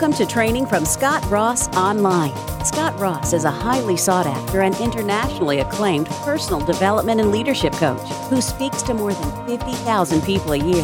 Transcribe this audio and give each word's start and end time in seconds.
Welcome 0.00 0.16
to 0.16 0.32
training 0.32 0.64
from 0.64 0.86
Scott 0.86 1.22
Ross 1.30 1.68
Online. 1.76 2.34
Scott 2.64 2.98
Ross 2.98 3.34
is 3.34 3.44
a 3.44 3.50
highly 3.50 3.98
sought 3.98 4.24
after 4.24 4.62
and 4.62 4.74
internationally 4.76 5.58
acclaimed 5.58 6.06
personal 6.24 6.58
development 6.58 7.20
and 7.20 7.30
leadership 7.30 7.74
coach 7.74 8.08
who 8.30 8.40
speaks 8.40 8.80
to 8.84 8.94
more 8.94 9.12
than 9.12 9.46
50,000 9.46 10.22
people 10.22 10.52
a 10.52 10.56
year. 10.56 10.82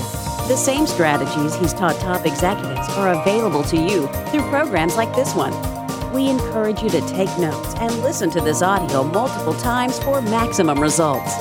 The 0.49 0.55
same 0.55 0.87
strategies 0.87 1.55
he's 1.55 1.73
taught 1.73 1.99
top 1.99 2.27
executives 2.27 2.87
are 2.91 3.19
available 3.19 3.63
to 3.63 3.79
you 3.79 4.07
through 4.29 4.51
programs 4.51 4.97
like 4.97 5.15
this 5.15 5.35
one. 5.35 5.55
We 6.13 6.29
encourage 6.29 6.83
you 6.83 6.91
to 6.91 7.01
take 7.09 7.39
notes 7.39 7.75
and 7.77 8.03
listen 8.03 8.29
to 8.33 8.43
this 8.43 8.61
audio 8.61 9.03
multiple 9.03 9.55
times 9.55 9.99
for 9.99 10.21
maximum 10.21 10.79
results. 10.79 11.33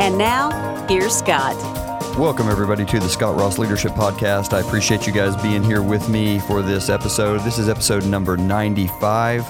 And 0.00 0.16
now, 0.16 0.86
here's 0.88 1.14
Scott. 1.14 1.77
Welcome, 2.18 2.48
everybody, 2.48 2.84
to 2.86 2.98
the 2.98 3.08
Scott 3.08 3.36
Ross 3.36 3.58
Leadership 3.58 3.92
Podcast. 3.92 4.52
I 4.52 4.58
appreciate 4.58 5.06
you 5.06 5.12
guys 5.12 5.40
being 5.40 5.62
here 5.62 5.82
with 5.82 6.08
me 6.08 6.40
for 6.40 6.62
this 6.62 6.88
episode. 6.88 7.42
This 7.42 7.60
is 7.60 7.68
episode 7.68 8.04
number 8.06 8.36
95, 8.36 9.46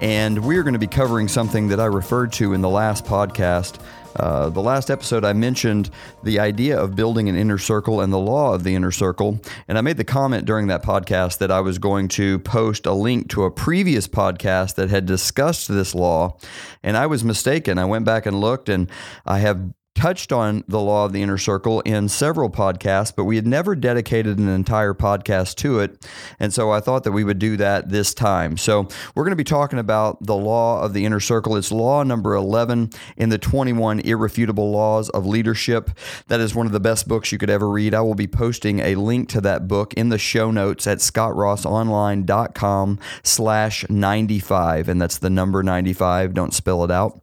and 0.00 0.38
we're 0.44 0.62
going 0.62 0.74
to 0.74 0.78
be 0.78 0.86
covering 0.86 1.26
something 1.26 1.66
that 1.66 1.80
I 1.80 1.86
referred 1.86 2.32
to 2.34 2.52
in 2.52 2.60
the 2.60 2.68
last 2.68 3.04
podcast. 3.04 3.80
Uh, 4.14 4.50
the 4.50 4.62
last 4.62 4.88
episode, 4.88 5.24
I 5.24 5.32
mentioned 5.32 5.90
the 6.22 6.38
idea 6.38 6.78
of 6.78 6.94
building 6.94 7.28
an 7.28 7.34
inner 7.34 7.58
circle 7.58 8.00
and 8.00 8.12
the 8.12 8.20
law 8.20 8.54
of 8.54 8.62
the 8.62 8.76
inner 8.76 8.92
circle. 8.92 9.40
And 9.66 9.76
I 9.76 9.80
made 9.80 9.96
the 9.96 10.04
comment 10.04 10.44
during 10.44 10.68
that 10.68 10.84
podcast 10.84 11.38
that 11.38 11.50
I 11.50 11.60
was 11.60 11.78
going 11.78 12.06
to 12.08 12.38
post 12.38 12.86
a 12.86 12.92
link 12.92 13.30
to 13.30 13.42
a 13.42 13.50
previous 13.50 14.06
podcast 14.06 14.76
that 14.76 14.90
had 14.90 15.06
discussed 15.06 15.66
this 15.66 15.92
law. 15.92 16.38
And 16.84 16.96
I 16.96 17.06
was 17.06 17.24
mistaken. 17.24 17.78
I 17.78 17.84
went 17.84 18.04
back 18.04 18.26
and 18.26 18.40
looked, 18.40 18.68
and 18.68 18.88
I 19.26 19.40
have 19.40 19.72
touched 19.94 20.32
on 20.32 20.64
the 20.66 20.80
law 20.80 21.04
of 21.04 21.12
the 21.12 21.22
inner 21.22 21.38
circle 21.38 21.80
in 21.82 22.08
several 22.08 22.50
podcasts, 22.50 23.12
but 23.14 23.24
we 23.24 23.36
had 23.36 23.46
never 23.46 23.76
dedicated 23.76 24.38
an 24.38 24.48
entire 24.48 24.94
podcast 24.94 25.56
to 25.56 25.80
it. 25.80 26.08
And 26.40 26.52
so 26.52 26.70
I 26.70 26.80
thought 26.80 27.04
that 27.04 27.12
we 27.12 27.24
would 27.24 27.38
do 27.38 27.56
that 27.58 27.90
this 27.90 28.14
time. 28.14 28.56
So 28.56 28.88
we're 29.14 29.24
going 29.24 29.32
to 29.32 29.36
be 29.36 29.44
talking 29.44 29.78
about 29.78 30.24
the 30.24 30.34
law 30.34 30.82
of 30.82 30.92
the 30.92 31.04
inner 31.04 31.20
circle. 31.20 31.56
It's 31.56 31.70
law 31.70 32.02
number 32.02 32.34
11 32.34 32.90
in 33.16 33.28
the 33.28 33.38
21 33.38 34.00
irrefutable 34.00 34.70
laws 34.70 35.08
of 35.10 35.26
leadership. 35.26 35.90
That 36.28 36.40
is 36.40 36.54
one 36.54 36.66
of 36.66 36.72
the 36.72 36.80
best 36.80 37.06
books 37.06 37.30
you 37.30 37.38
could 37.38 37.50
ever 37.50 37.68
read. 37.68 37.94
I 37.94 38.00
will 38.00 38.14
be 38.14 38.26
posting 38.26 38.80
a 38.80 38.94
link 38.94 39.28
to 39.30 39.40
that 39.42 39.68
book 39.68 39.94
in 39.94 40.08
the 40.08 40.18
show 40.18 40.50
notes 40.50 40.86
at 40.86 40.98
scottrossonline.com 40.98 42.98
slash 43.22 43.88
95. 43.88 44.88
And 44.88 45.00
that's 45.00 45.18
the 45.18 45.30
number 45.30 45.62
95. 45.62 46.34
Don't 46.34 46.54
spell 46.54 46.84
it 46.84 46.90
out. 46.90 47.20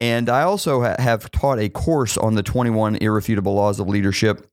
And 0.00 0.28
I 0.28 0.42
also 0.42 0.82
ha- 0.82 0.96
have 0.98 1.30
taught 1.30 1.58
a 1.58 1.68
course 1.68 2.16
on 2.16 2.34
the 2.34 2.42
21 2.42 2.96
irrefutable 2.96 3.54
laws 3.54 3.80
of 3.80 3.88
leadership 3.88 4.46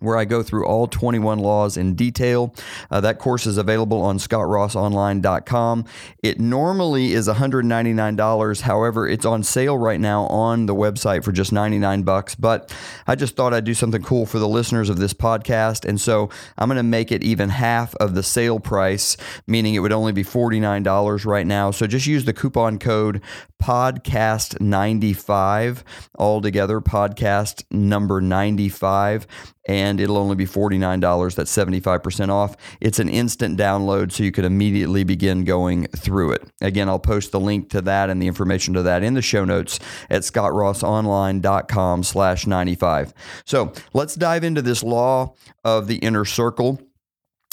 where 0.00 0.16
I 0.16 0.24
go 0.24 0.42
through 0.42 0.66
all 0.66 0.86
21 0.86 1.38
laws 1.38 1.76
in 1.76 1.94
detail. 1.94 2.54
Uh, 2.90 3.00
that 3.00 3.18
course 3.18 3.46
is 3.46 3.56
available 3.56 4.00
on 4.00 4.18
scottrossonline.com. 4.18 5.84
It 6.22 6.40
normally 6.40 7.12
is 7.12 7.28
$199. 7.28 8.60
However, 8.60 9.08
it's 9.08 9.26
on 9.26 9.42
sale 9.42 9.78
right 9.78 10.00
now 10.00 10.26
on 10.26 10.66
the 10.66 10.74
website 10.74 11.24
for 11.24 11.32
just 11.32 11.52
99 11.52 12.02
bucks, 12.02 12.34
but 12.34 12.74
I 13.06 13.14
just 13.14 13.36
thought 13.36 13.54
I'd 13.54 13.64
do 13.64 13.74
something 13.74 14.02
cool 14.02 14.26
for 14.26 14.38
the 14.38 14.48
listeners 14.48 14.90
of 14.90 14.98
this 14.98 15.14
podcast, 15.14 15.84
and 15.84 16.00
so 16.00 16.30
I'm 16.56 16.68
going 16.68 16.76
to 16.76 16.82
make 16.82 17.12
it 17.12 17.22
even 17.22 17.48
half 17.48 17.94
of 17.96 18.14
the 18.14 18.22
sale 18.22 18.60
price, 18.60 19.16
meaning 19.46 19.74
it 19.74 19.80
would 19.80 19.92
only 19.92 20.12
be 20.12 20.24
$49 20.24 21.26
right 21.26 21.46
now. 21.46 21.70
So 21.70 21.86
just 21.86 22.06
use 22.06 22.24
the 22.24 22.32
coupon 22.32 22.78
code 22.78 23.20
podcast95 23.62 25.82
all 26.16 26.40
together, 26.40 26.80
podcast 26.80 27.64
number 27.70 28.20
95 28.20 29.26
and 29.68 29.87
it'll 29.96 30.18
only 30.18 30.36
be 30.36 30.46
$49. 30.46 31.34
That's 31.34 31.54
75% 31.54 32.28
off. 32.28 32.56
It's 32.80 32.98
an 32.98 33.08
instant 33.08 33.58
download, 33.58 34.12
so 34.12 34.22
you 34.22 34.32
could 34.32 34.44
immediately 34.44 35.04
begin 35.04 35.44
going 35.44 35.86
through 35.88 36.32
it. 36.32 36.48
Again, 36.60 36.88
I'll 36.88 36.98
post 36.98 37.32
the 37.32 37.40
link 37.40 37.70
to 37.70 37.80
that 37.82 38.10
and 38.10 38.20
the 38.20 38.26
information 38.26 38.74
to 38.74 38.82
that 38.82 39.02
in 39.02 39.14
the 39.14 39.22
show 39.22 39.44
notes 39.44 39.80
at 40.10 40.22
scottrossonline.com 40.22 42.02
slash 42.02 42.46
95. 42.46 43.14
So 43.44 43.72
let's 43.92 44.14
dive 44.14 44.44
into 44.44 44.62
this 44.62 44.82
law 44.82 45.34
of 45.64 45.86
the 45.86 45.96
inner 45.96 46.24
circle. 46.24 46.80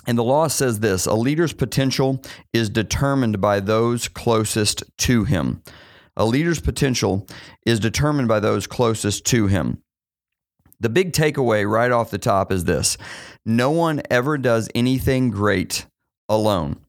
And 0.08 0.18
the 0.18 0.24
law 0.24 0.48
says 0.48 0.80
this 0.80 1.06
a 1.06 1.16
leader's 1.16 1.54
potential 1.54 2.22
is 2.54 2.70
determined 2.70 3.42
by 3.42 3.60
those 3.60 4.08
closest 4.08 4.84
to 5.00 5.24
him. 5.24 5.64
A 6.18 6.26
leader's 6.26 6.62
potential 6.62 7.28
is 7.66 7.80
determined 7.80 8.28
by 8.28 8.40
those 8.40 8.68
closest 8.68 9.26
to 9.26 9.48
him. 9.48 9.82
The 10.80 10.90
big 10.90 11.14
takeaway 11.14 11.70
right 11.70 11.92
off 11.92 12.12
the 12.12 12.18
top 12.18 12.52
is 12.52 12.66
this 12.66 12.98
no 13.46 13.72
one 13.72 14.02
ever 14.10 14.38
does 14.38 14.70
anything 14.76 15.30
great 15.30 15.86
alone. 16.28 16.85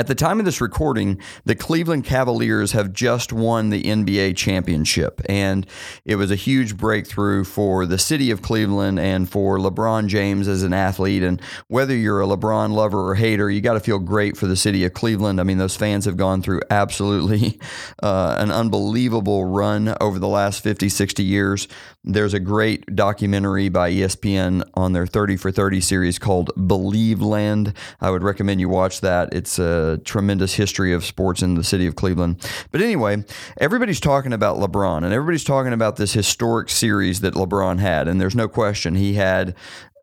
At 0.00 0.06
the 0.06 0.14
time 0.14 0.38
of 0.38 0.46
this 0.46 0.62
recording, 0.62 1.20
the 1.44 1.54
Cleveland 1.54 2.06
Cavaliers 2.06 2.72
have 2.72 2.94
just 2.94 3.34
won 3.34 3.68
the 3.68 3.82
NBA 3.82 4.34
championship, 4.34 5.20
and 5.28 5.66
it 6.06 6.16
was 6.16 6.30
a 6.30 6.36
huge 6.36 6.78
breakthrough 6.78 7.44
for 7.44 7.84
the 7.84 7.98
city 7.98 8.30
of 8.30 8.40
Cleveland 8.40 8.98
and 8.98 9.28
for 9.28 9.58
LeBron 9.58 10.06
James 10.06 10.48
as 10.48 10.62
an 10.62 10.72
athlete. 10.72 11.22
And 11.22 11.38
whether 11.68 11.94
you're 11.94 12.22
a 12.22 12.26
LeBron 12.26 12.72
lover 12.72 13.10
or 13.10 13.14
hater, 13.14 13.50
you 13.50 13.60
got 13.60 13.74
to 13.74 13.80
feel 13.80 13.98
great 13.98 14.38
for 14.38 14.46
the 14.46 14.56
city 14.56 14.86
of 14.86 14.94
Cleveland. 14.94 15.38
I 15.38 15.42
mean, 15.42 15.58
those 15.58 15.76
fans 15.76 16.06
have 16.06 16.16
gone 16.16 16.40
through 16.40 16.62
absolutely 16.70 17.60
uh, 18.02 18.36
an 18.38 18.50
unbelievable 18.50 19.44
run 19.44 19.94
over 20.00 20.18
the 20.18 20.28
last 20.28 20.62
50, 20.62 20.88
60 20.88 21.22
years. 21.22 21.68
There's 22.04 22.32
a 22.32 22.40
great 22.40 22.96
documentary 22.96 23.68
by 23.68 23.92
ESPN 23.92 24.62
on 24.72 24.94
their 24.94 25.06
30 25.06 25.36
for 25.36 25.52
30 25.52 25.82
series 25.82 26.18
called 26.18 26.50
Believeland. 26.56 27.76
I 28.00 28.08
would 28.08 28.22
recommend 28.22 28.62
you 28.62 28.70
watch 28.70 29.02
that. 29.02 29.34
It's 29.34 29.58
a 29.58 29.89
tremendous 29.98 30.54
history 30.54 30.92
of 30.92 31.04
sports 31.04 31.42
in 31.42 31.54
the 31.54 31.64
city 31.64 31.86
of 31.86 31.96
Cleveland. 31.96 32.46
But 32.70 32.80
anyway, 32.80 33.24
everybody's 33.58 34.00
talking 34.00 34.32
about 34.32 34.58
LeBron 34.58 35.04
and 35.04 35.12
everybody's 35.12 35.44
talking 35.44 35.72
about 35.72 35.96
this 35.96 36.12
historic 36.12 36.68
series 36.68 37.20
that 37.20 37.34
LeBron 37.34 37.78
had. 37.78 38.08
And 38.08 38.20
there's 38.20 38.36
no 38.36 38.48
question 38.48 38.94
he 38.94 39.14
had 39.14 39.54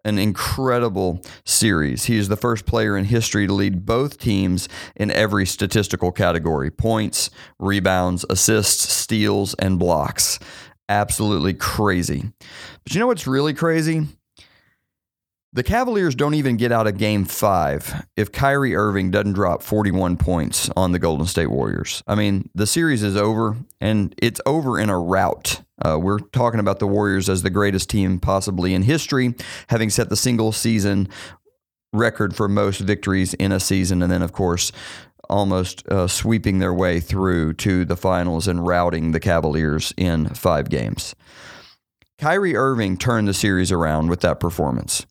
an 0.05 0.17
incredible 0.17 1.21
series. 1.43 2.05
He 2.05 2.17
is 2.17 2.29
the 2.29 2.37
first 2.37 2.65
player 2.65 2.97
in 2.97 3.05
history 3.05 3.45
to 3.45 3.53
lead 3.53 3.85
both 3.85 4.17
teams 4.17 4.69
in 4.95 5.11
every 5.11 5.45
statistical 5.45 6.13
category 6.13 6.71
points, 6.71 7.29
rebounds, 7.59 8.25
assists, 8.29 8.89
steals, 8.89 9.53
and 9.55 9.77
blocks. 9.77 10.39
Absolutely 10.87 11.53
crazy. 11.53 12.31
But 12.83 12.93
you 12.93 13.01
know 13.01 13.07
what's 13.07 13.27
really 13.27 13.53
crazy? 13.53 14.07
The 15.57 15.63
Cavaliers 15.63 16.13
don't 16.13 16.35
even 16.35 16.55
get 16.55 16.71
out 16.71 16.85
of 16.85 16.99
game 16.99 17.25
five 17.25 18.05
if 18.15 18.31
Kyrie 18.31 18.75
Irving 18.75 19.09
doesn't 19.09 19.33
drop 19.33 19.63
41 19.63 20.17
points 20.17 20.69
on 20.77 20.91
the 20.91 20.99
Golden 20.99 21.25
State 21.25 21.49
Warriors. 21.49 22.03
I 22.05 22.13
mean, 22.13 22.51
the 22.53 22.67
series 22.67 23.01
is 23.01 23.17
over, 23.17 23.57
and 23.81 24.13
it's 24.21 24.39
over 24.45 24.77
in 24.79 24.91
a 24.91 24.99
rout. 24.99 25.63
Uh, 25.83 25.97
we're 25.99 26.19
talking 26.19 26.59
about 26.59 26.77
the 26.77 26.85
Warriors 26.85 27.27
as 27.27 27.41
the 27.41 27.49
greatest 27.49 27.89
team 27.89 28.19
possibly 28.19 28.75
in 28.75 28.83
history, 28.83 29.33
having 29.69 29.89
set 29.89 30.09
the 30.09 30.15
single 30.15 30.51
season 30.51 31.09
record 31.91 32.35
for 32.35 32.47
most 32.47 32.81
victories 32.81 33.33
in 33.33 33.51
a 33.51 33.59
season. 33.59 34.03
And 34.03 34.11
then, 34.11 34.21
of 34.21 34.33
course, 34.33 34.71
almost 35.27 35.87
uh, 35.87 36.07
sweeping 36.07 36.59
their 36.59 36.71
way 36.75 36.99
through 36.99 37.53
to 37.53 37.83
the 37.83 37.97
finals 37.97 38.47
and 38.47 38.67
routing 38.67 39.11
the 39.11 39.19
Cavaliers 39.19 39.91
in 39.97 40.29
five 40.35 40.69
games. 40.69 41.15
Kyrie 42.19 42.55
Irving 42.55 42.95
turned 42.95 43.27
the 43.27 43.33
series 43.33 43.71
around 43.71 44.11
with 44.11 44.21
that 44.21 44.39
performance 44.39 45.07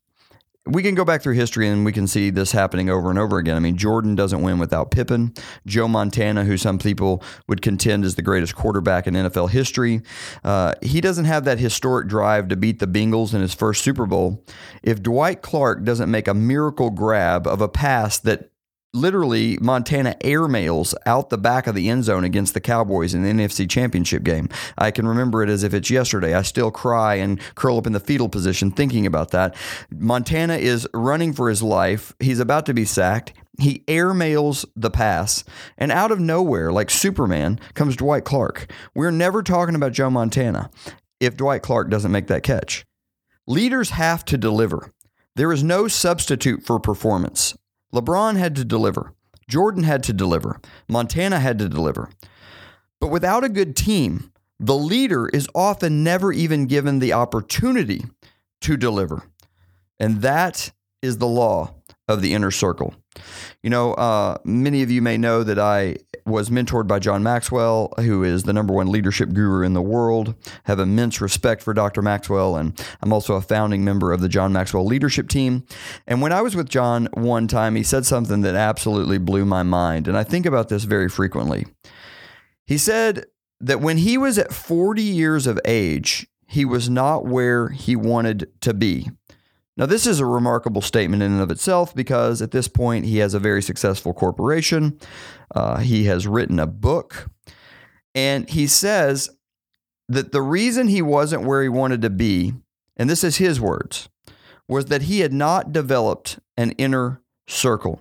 we 0.67 0.83
can 0.83 0.95
go 0.95 1.05
back 1.05 1.23
through 1.23 1.35
history 1.35 1.69
and 1.69 1.85
we 1.85 1.93
can 1.93 2.07
see 2.07 2.31
this 2.31 2.53
happening 2.53 2.91
over 2.91 3.09
and 3.11 3.19
over 3.19 3.39
again. 3.39 3.57
I 3.57 3.61
mean, 3.61 3.77
Jordan 3.77 4.15
doesn't 4.15 4.43
win 4.43 4.59
without 4.59 4.91
Pippen. 4.91 5.33
Joe 5.67 5.87
Montana, 5.87 6.45
who 6.45 6.57
some 6.57 6.79
people 6.79 7.23
would 7.47 7.63
contend 7.63 8.05
is 8.05 8.17
the 8.17 8.23
greatest 8.23 8.57
quarterback 8.57 9.07
in 9.07 9.15
NFL 9.15 9.51
history, 9.51 10.03
uh, 10.45 10.75
he 10.83 11.01
doesn't 11.01 11.27
have 11.27 11.45
that 11.45 11.59
historic 11.59 12.09
drive 12.09 12.49
to 12.49 12.57
beat 12.57 12.81
the 12.81 12.87
Bengals 12.87 13.33
in 13.33 13.41
his 13.41 13.55
first 13.55 13.83
Super 13.83 14.07
Bowl. 14.07 14.45
If 14.83 15.03
Dwight 15.03 15.43
Clark 15.43 15.85
doesn't 15.85 16.11
make 16.11 16.29
a 16.29 16.35
miracle 16.35 16.91
grab 16.91 17.47
of 17.47 17.61
a 17.61 17.69
pass 17.69 18.19
that 18.21 18.51
literally 18.97 19.59
Montana 19.61 20.17
airmails 20.23 20.95
out 21.05 21.31
the 21.31 21.39
back 21.39 21.67
of 21.67 21.75
the 21.75 21.89
end 21.89 22.05
zone 22.05 22.25
against 22.25 22.55
the 22.55 22.61
Cowboys 22.61 23.15
in 23.15 23.23
the 23.23 23.31
NFC 23.31 23.69
Championship 23.69 24.23
game. 24.25 24.49
I 24.79 24.91
can 24.91 25.07
remember 25.07 25.43
it 25.43 25.51
as 25.51 25.63
if 25.63 25.75
it's 25.75 25.91
yesterday. 25.91 26.35
I 26.35 26.43
still 26.43 26.71
cry 26.71 27.17
and 27.17 27.41
curl 27.55 27.79
up 27.79 27.87
in 27.87 27.93
the 27.93 28.01
fetal 28.01 28.29
position 28.29 28.71
thinking 28.71 29.07
about 29.07 29.31
that. 29.31 29.55
Montana 29.91 30.57
is 30.57 30.89
running 30.95 31.33
for 31.33 31.49
his 31.49 31.63
life. 31.63 32.15
He's 32.19 32.41
about 32.41 32.67
to 32.67 32.75
be 32.75 32.85
sacked. 32.85 33.33
He 33.59 33.81
airmails 33.87 34.67
the 34.77 34.91
pass, 34.91 35.43
and 35.79 35.91
out 35.91 36.11
of 36.11 36.21
nowhere, 36.21 36.71
like 36.73 36.91
Superman, 36.91 37.59
comes 37.73 37.97
Dwight 37.97 38.25
Clark. 38.25 38.71
We're 38.95 39.11
never 39.11 39.43
talking 39.43 39.75
about 39.75 39.93
Joe 39.93 40.11
Montana 40.11 40.71
if 41.21 41.39
Dwight 41.39 41.63
Clark 41.63 41.89
doesn't 41.89 42.13
make 42.13 42.27
that 42.27 42.43
catch. 42.43 42.85
Leaders 43.47 43.91
have 43.91 44.27
to 44.27 44.37
deliver. 44.37 44.93
There 45.37 45.53
is 45.53 45.63
no 45.63 45.89
substitute 45.89 46.65
for 46.65 46.79
performance. 46.79 47.55
LeBron 47.97 48.37
had 48.37 48.55
to 48.57 48.65
deliver. 48.65 49.15
Jordan 49.49 49.85
had 49.85 50.03
to 50.05 50.13
deliver. 50.13 50.61
Montana 50.89 51.41
had 51.41 51.59
to 51.61 51.69
deliver. 51.69 52.11
But 53.01 53.09
without 53.09 53.45
a 53.45 53.49
good 53.49 53.75
team, 53.75 54.33
the 54.61 54.77
leader 54.77 55.29
is 55.29 55.49
often 55.55 56.03
never 56.05 56.33
even 56.33 56.67
given 56.67 56.99
the 56.99 57.13
opportunity 57.13 58.05
to 58.63 58.77
deliver. 58.77 59.23
And 59.99 60.23
that 60.23 60.73
is 61.03 61.19
the 61.19 61.27
law 61.27 61.75
of 62.09 62.23
the 62.23 62.35
inner 62.35 62.51
circle. 62.51 62.95
You 63.63 63.71
know, 63.71 63.95
uh, 63.95 64.39
many 64.45 64.83
of 64.83 64.91
you 64.91 65.03
may 65.03 65.17
know 65.17 65.43
that 65.43 65.59
I 65.59 65.97
was 66.25 66.51
mentored 66.51 66.87
by 66.87 66.99
John 66.99 67.23
Maxwell, 67.23 67.93
who 67.99 68.25
is 68.25 68.43
the 68.43 68.53
number 68.53 68.75
one 68.75 68.91
leadership 68.91 69.33
guru 69.33 69.65
in 69.65 69.75
the 69.75 69.83
world. 69.83 70.35
Have 70.65 70.81
immense 70.81 71.21
respect 71.21 71.63
for 71.63 71.73
Dr. 71.73 72.03
Maxwell, 72.03 72.57
and 72.57 72.81
I'm 73.01 73.13
also 73.13 73.35
a 73.35 73.41
founding 73.41 73.85
member 73.85 74.13
of 74.13 74.21
the 74.21 74.29
John 74.29 74.53
Maxwell 74.53 74.85
leadership 74.85 75.29
team. 75.29 75.65
And 76.07 76.21
when 76.21 76.33
I 76.33 76.43
was 76.43 76.57
with 76.57 76.69
John 76.69 77.09
one 77.15 77.49
time, 77.49 77.77
he 77.77 77.83
said 77.83 78.05
something 78.05 78.43
that 78.43 78.55
absolutely 78.55 79.19
blew 79.19 79.45
my 79.45 79.63
mind, 79.63 80.09
and 80.09 80.17
I 80.17 80.25
think 80.25 80.47
about 80.47 80.69
this 80.69 80.85
very 80.85 81.09
frequently. 81.09 81.67
He 82.67 82.79
said 82.79 83.27
that 83.61 83.81
when 83.81 83.99
he 83.99 84.19
was 84.19 84.39
at 84.39 84.53
40 84.53 85.03
years 85.03 85.47
of 85.47 85.61
age, 85.65 86.27
he 86.49 86.65
was 86.65 86.89
not 86.89 87.25
where 87.25 87.69
he 87.69 87.97
wanted 87.97 88.49
to 88.61 88.75
be. 88.75 89.11
Now, 89.77 89.85
this 89.87 90.07
is 90.07 90.21
a 90.21 90.27
remarkable 90.27 90.81
statement 90.81 91.23
in 91.23 91.33
and 91.33 91.43
of 91.43 91.51
itself 91.51 91.95
because 91.95 92.41
at 92.41 92.51
this 92.51 92.67
point 92.67 93.05
he 93.05 93.19
has 93.19 93.35
a 93.35 93.39
very 93.39 93.61
successful 93.61 94.15
corporation. 94.15 94.99
Uh, 95.55 95.79
he 95.79 96.05
has 96.05 96.27
written 96.27 96.59
a 96.59 96.67
book, 96.67 97.31
and 98.15 98.49
he 98.49 98.67
says 98.67 99.29
that 100.09 100.33
the 100.33 100.43
reason 100.43 100.89
he 100.89 101.03
wasn't 101.03 101.45
where 101.45 101.63
he 101.63 101.69
wanted 101.69 102.01
to 102.03 102.11
be, 102.11 102.55
and 102.97 103.11
this 103.11 103.23
is 103.23 103.37
his 103.37 103.61
words, 103.61 104.09
was 104.67 104.87
that 104.87 105.03
he 105.03 105.21
had 105.21 105.33
not 105.33 105.73
developed 105.73 106.39
an 106.57 106.71
inner 106.73 107.21
circle. 107.47 108.01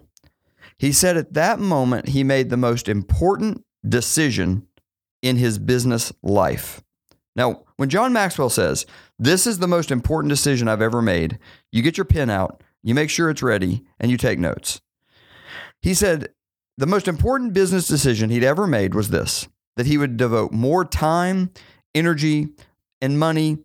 He 0.77 0.91
said 0.91 1.17
at 1.17 1.33
that 1.33 1.59
moment 1.59 2.09
he 2.09 2.23
made 2.23 2.49
the 2.49 2.57
most 2.57 2.87
important 2.87 3.63
decision 3.87 4.67
in 5.21 5.37
his 5.37 5.59
business 5.59 6.13
life. 6.23 6.81
Now, 7.35 7.63
when 7.75 7.89
John 7.89 8.13
Maxwell 8.13 8.49
says, 8.49 8.85
This 9.19 9.45
is 9.45 9.59
the 9.59 9.67
most 9.67 9.91
important 9.91 10.29
decision 10.29 10.67
I've 10.67 10.81
ever 10.81 11.01
made, 11.01 11.37
you 11.75 11.81
get 11.81 11.97
your 11.97 12.05
pen 12.05 12.29
out, 12.29 12.63
you 12.81 12.95
make 12.95 13.09
sure 13.09 13.29
it's 13.29 13.43
ready, 13.43 13.83
and 13.99 14.09
you 14.09 14.17
take 14.17 14.39
notes. 14.39 14.79
He 15.81 15.93
said, 15.93 16.29
The 16.77 16.87
most 16.87 17.07
important 17.07 17.53
business 17.53 17.85
decision 17.85 18.29
he'd 18.29 18.45
ever 18.45 18.65
made 18.65 18.95
was 18.95 19.09
this 19.09 19.47
that 19.75 19.85
he 19.85 19.97
would 19.97 20.15
devote 20.15 20.53
more 20.53 20.85
time, 20.85 21.51
energy, 21.93 22.47
and 23.01 23.19
money, 23.19 23.57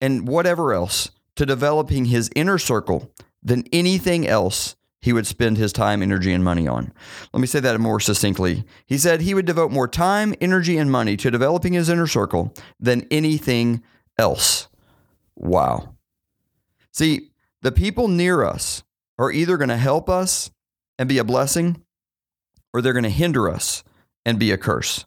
and 0.00 0.26
whatever 0.26 0.74
else 0.74 1.12
to 1.36 1.46
developing 1.46 2.06
his 2.06 2.28
inner 2.34 2.58
circle 2.58 3.12
than 3.44 3.62
anything 3.72 4.26
else 4.26 4.74
he 5.00 5.12
would 5.12 5.26
spend 5.26 5.56
his 5.56 5.72
time, 5.72 6.02
energy, 6.02 6.32
and 6.32 6.42
money 6.42 6.66
on. 6.66 6.92
Let 7.32 7.40
me 7.40 7.46
say 7.46 7.60
that 7.60 7.78
more 7.78 8.00
succinctly. 8.00 8.64
He 8.86 8.98
said 8.98 9.20
he 9.20 9.34
would 9.34 9.46
devote 9.46 9.70
more 9.70 9.86
time, 9.86 10.34
energy, 10.40 10.78
and 10.78 10.90
money 10.90 11.16
to 11.18 11.30
developing 11.30 11.74
his 11.74 11.88
inner 11.88 12.08
circle 12.08 12.52
than 12.80 13.06
anything 13.10 13.84
else. 14.18 14.66
Wow. 15.36 15.94
See, 16.92 17.31
the 17.62 17.72
people 17.72 18.08
near 18.08 18.44
us 18.44 18.82
are 19.18 19.32
either 19.32 19.56
going 19.56 19.68
to 19.68 19.76
help 19.76 20.10
us 20.10 20.50
and 20.98 21.08
be 21.08 21.18
a 21.18 21.24
blessing, 21.24 21.82
or 22.74 22.82
they're 22.82 22.92
going 22.92 23.02
to 23.04 23.10
hinder 23.10 23.48
us 23.48 23.82
and 24.24 24.38
be 24.38 24.50
a 24.50 24.58
curse. 24.58 25.04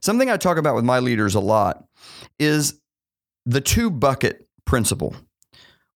Something 0.00 0.30
I 0.30 0.36
talk 0.36 0.58
about 0.58 0.74
with 0.74 0.84
my 0.84 0.98
leaders 0.98 1.34
a 1.34 1.40
lot 1.40 1.84
is 2.38 2.80
the 3.46 3.60
two 3.60 3.90
bucket 3.90 4.46
principle. 4.64 5.14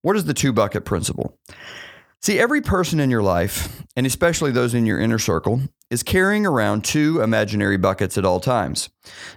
What 0.02 0.16
is 0.16 0.24
the 0.24 0.34
two 0.34 0.52
bucket 0.52 0.84
principle? 0.84 1.38
See, 2.20 2.38
every 2.38 2.60
person 2.60 2.98
in 2.98 3.10
your 3.10 3.22
life, 3.22 3.84
and 3.94 4.06
especially 4.06 4.50
those 4.50 4.74
in 4.74 4.86
your 4.86 4.98
inner 4.98 5.18
circle, 5.18 5.60
is 5.90 6.02
carrying 6.02 6.46
around 6.46 6.84
two 6.84 7.20
imaginary 7.20 7.76
buckets 7.76 8.18
at 8.18 8.24
all 8.24 8.40
times. 8.40 8.90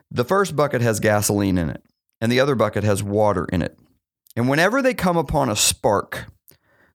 The 0.10 0.26
first 0.26 0.56
bucket 0.56 0.82
has 0.82 1.00
gasoline 1.00 1.58
in 1.58 1.70
it, 1.70 1.84
and 2.20 2.32
the 2.32 2.40
other 2.40 2.56
bucket 2.56 2.84
has 2.84 3.04
water 3.04 3.46
in 3.46 3.62
it. 3.62 3.78
And 4.36 4.50
whenever 4.50 4.82
they 4.82 4.94
come 4.94 5.18
upon 5.18 5.50
a 5.50 5.56
spark, 5.56 6.26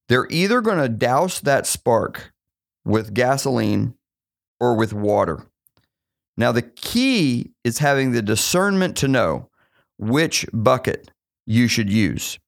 they're 0.09 0.29
either 0.31 0.61
going 0.61 0.79
to 0.79 0.89
douse 0.89 1.41
that 1.41 1.67
spark 1.67 2.33
with 2.85 3.15
gasoline 3.15 3.95
or 4.61 4.75
with 4.75 4.93
water. 4.93 5.47
Now, 6.37 6.53
the 6.53 6.63
key 6.63 7.53
is 7.65 7.79
having 7.79 8.13
the 8.13 8.23
discernment 8.23 8.97
to 8.99 9.09
know 9.09 9.49
which 9.99 10.47
bucket 10.53 11.11
you 11.47 11.69
should 11.69 11.91
use. 11.91 12.39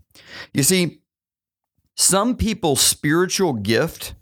You 0.52 0.62
see, 0.62 1.00
some 1.96 2.36
people's 2.36 2.80
spiritual 2.80 3.54
gift 3.54 4.14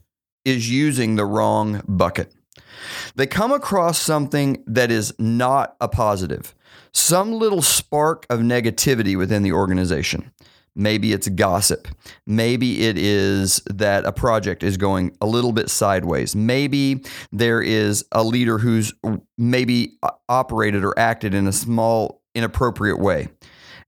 is 0.45 0.71
using 0.71 1.17
the 1.17 1.27
wrong 1.27 1.83
bucket. 1.87 2.33
They 3.17 3.27
come 3.27 3.53
across 3.53 3.99
something 3.99 4.63
that 4.67 4.91
is 4.91 5.13
not 5.19 5.77
a 5.81 5.89
positive, 5.89 6.55
some 6.93 7.33
little 7.33 7.63
spark 7.63 8.27
of 8.31 8.41
negativity 8.41 9.17
within 9.17 9.43
the 9.43 9.53
organization. 9.53 10.33
Maybe 10.79 11.15
it's 11.15 11.27
gossip. 11.29 11.89
Maybe 12.27 12.87
it 12.87 12.99
is 12.99 13.63
that 13.71 14.05
a 14.05 14.13
project 14.13 14.63
is 14.63 14.77
going 14.77 15.17
a 15.23 15.27
little 15.27 15.53
bit 15.53 15.71
sideways. 15.71 16.37
Maybe 16.37 17.03
there 17.33 17.63
is 17.63 18.05
a 18.13 18.23
leader 18.23 18.59
who's 18.59 18.93
maybe 19.39 19.99
operated 20.29 20.85
or 20.85 20.97
acted 20.99 21.33
in 21.33 21.47
a 21.47 21.53
small, 21.53 22.21
inappropriate 22.35 22.99
way. 22.99 23.29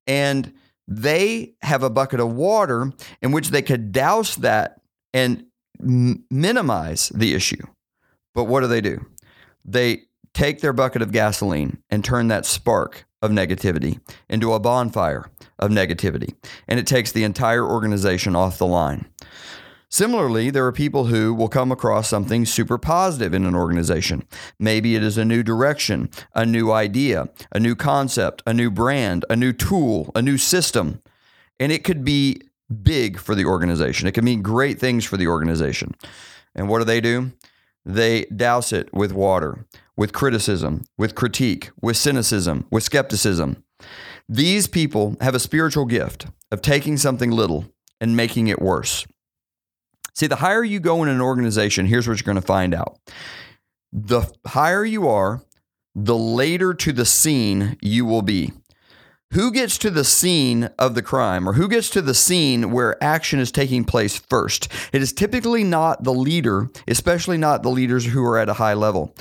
And 0.07 0.55
they 0.89 1.53
have 1.61 1.83
a 1.83 1.91
bucket 1.91 2.21
of 2.21 2.33
water 2.33 2.91
in 3.21 3.33
which 3.33 3.51
they 3.51 3.61
could 3.61 3.93
douse 3.93 4.37
that 4.37 4.81
and 5.13 5.45
m- 5.79 6.25
minimize 6.31 7.11
the 7.11 7.35
issue. 7.35 7.63
But 8.35 8.45
what 8.45 8.61
do 8.61 8.67
they 8.67 8.81
do? 8.81 9.05
They 9.67 10.05
take 10.39 10.61
their 10.61 10.73
bucket 10.73 11.03
of 11.03 11.11
gasoline 11.11 11.83
and 11.91 12.05
turn 12.05 12.29
that 12.29 12.47
spark 12.47 13.05
of 13.21 13.33
negativity 13.33 13.99
into 14.29 14.53
a 14.53 14.61
bonfire 14.61 15.29
of 15.59 15.73
negativity, 15.73 16.33
and 16.69 16.79
it 16.79 16.87
takes 16.87 17.11
the 17.11 17.25
entire 17.25 17.67
organization 17.67 18.37
off 18.37 18.57
the 18.57 18.67
line. 18.67 19.05
Similarly, 19.91 20.51
there 20.51 20.65
are 20.65 20.71
people 20.71 21.07
who 21.07 21.35
will 21.35 21.49
come 21.49 21.73
across 21.73 22.09
something 22.09 22.47
super 22.47 22.79
positive 22.79 23.35
in 23.35 23.45
an 23.45 23.57
organization. 23.57 24.23
Maybe 24.61 24.95
it 24.95 25.03
is 25.03 25.19
a 25.19 25.25
new 25.25 25.43
direction, 25.43 26.09
a 26.37 26.47
new 26.47 26.71
idea, 26.71 27.31
a 27.51 27.59
new 27.59 27.75
concept, 27.75 28.45
a 28.47 28.55
new 28.55 28.71
brand, 28.71 29.25
a 29.29 29.35
new 29.35 29.53
tool, 29.53 30.13
a 30.15 30.23
new 30.23 30.39
system. 30.39 31.03
And 31.59 31.73
it 31.73 31.83
could 31.83 32.05
be 32.05 32.43
big 32.81 33.19
for 33.19 33.35
the 33.35 33.47
organization. 33.47 34.07
It 34.07 34.15
can 34.15 34.25
mean 34.25 34.43
great 34.43 34.79
things 34.79 35.05
for 35.05 35.17
the 35.17 35.27
organization. 35.27 35.97
And 36.55 36.69
what 36.69 36.79
do 36.79 36.85
they 36.85 37.01
do? 37.01 37.33
They 37.85 38.25
douse 38.25 38.73
it 38.73 38.93
with 38.93 39.13
water, 39.13 39.67
with 39.97 40.13
criticism, 40.13 40.85
with 40.97 41.15
critique, 41.15 41.71
with 41.81 41.97
cynicism, 41.97 42.67
with 42.71 42.85
skepticism. 42.85 43.63
These 44.29 44.67
people 44.67 45.17
have 45.21 45.35
a 45.35 45.41
spiritual 45.41 45.87
gift 45.87 46.27
of 46.51 46.61
taking 46.61 46.97
something 46.97 47.31
little 47.31 47.67
and 48.01 48.17
making 48.17 48.49
it 48.49 48.61
worse. 48.61 49.07
See, 50.15 50.27
the 50.27 50.37
higher 50.37 50.65
you 50.65 50.81
go 50.81 51.03
in 51.03 51.09
an 51.09 51.21
organization, 51.21 51.87
here's 51.87 52.09
what 52.09 52.19
you're 52.19 52.27
going 52.27 52.41
to 52.41 52.43
find 52.43 52.75
out. 52.75 52.99
The 53.93 54.31
higher 54.47 54.85
you 54.85 55.09
are, 55.09 55.43
the 55.95 56.17
later 56.17 56.75
to 56.75 56.93
the 56.93 57.05
scene 57.05 57.77
you 57.81 58.05
will 58.05 58.23
be. 58.23 58.53
Who 59.35 59.53
gets 59.53 59.77
to 59.79 59.91
the 59.91 60.05
scene 60.05 60.71
of 60.79 60.95
the 60.95 61.03
crime 61.03 61.47
or 61.47 61.53
who 61.53 61.69
gets 61.69 61.91
to 61.91 62.01
the 62.01 62.15
scene 62.15 62.71
where 62.71 63.03
action 63.05 63.39
is 63.39 63.53
taking 63.53 63.85
place 63.85 64.17
first? 64.17 64.73
It 64.91 65.03
is 65.03 65.13
typically 65.13 65.65
not 65.65 66.03
the 66.03 66.15
leader, 66.15 66.71
especially 66.87 67.37
not 67.37 67.63
the 67.63 67.69
leaders 67.69 68.07
who 68.07 68.25
are 68.25 68.39
at 68.39 68.49
a 68.49 68.55
high 68.55 68.73
level. 68.73 69.15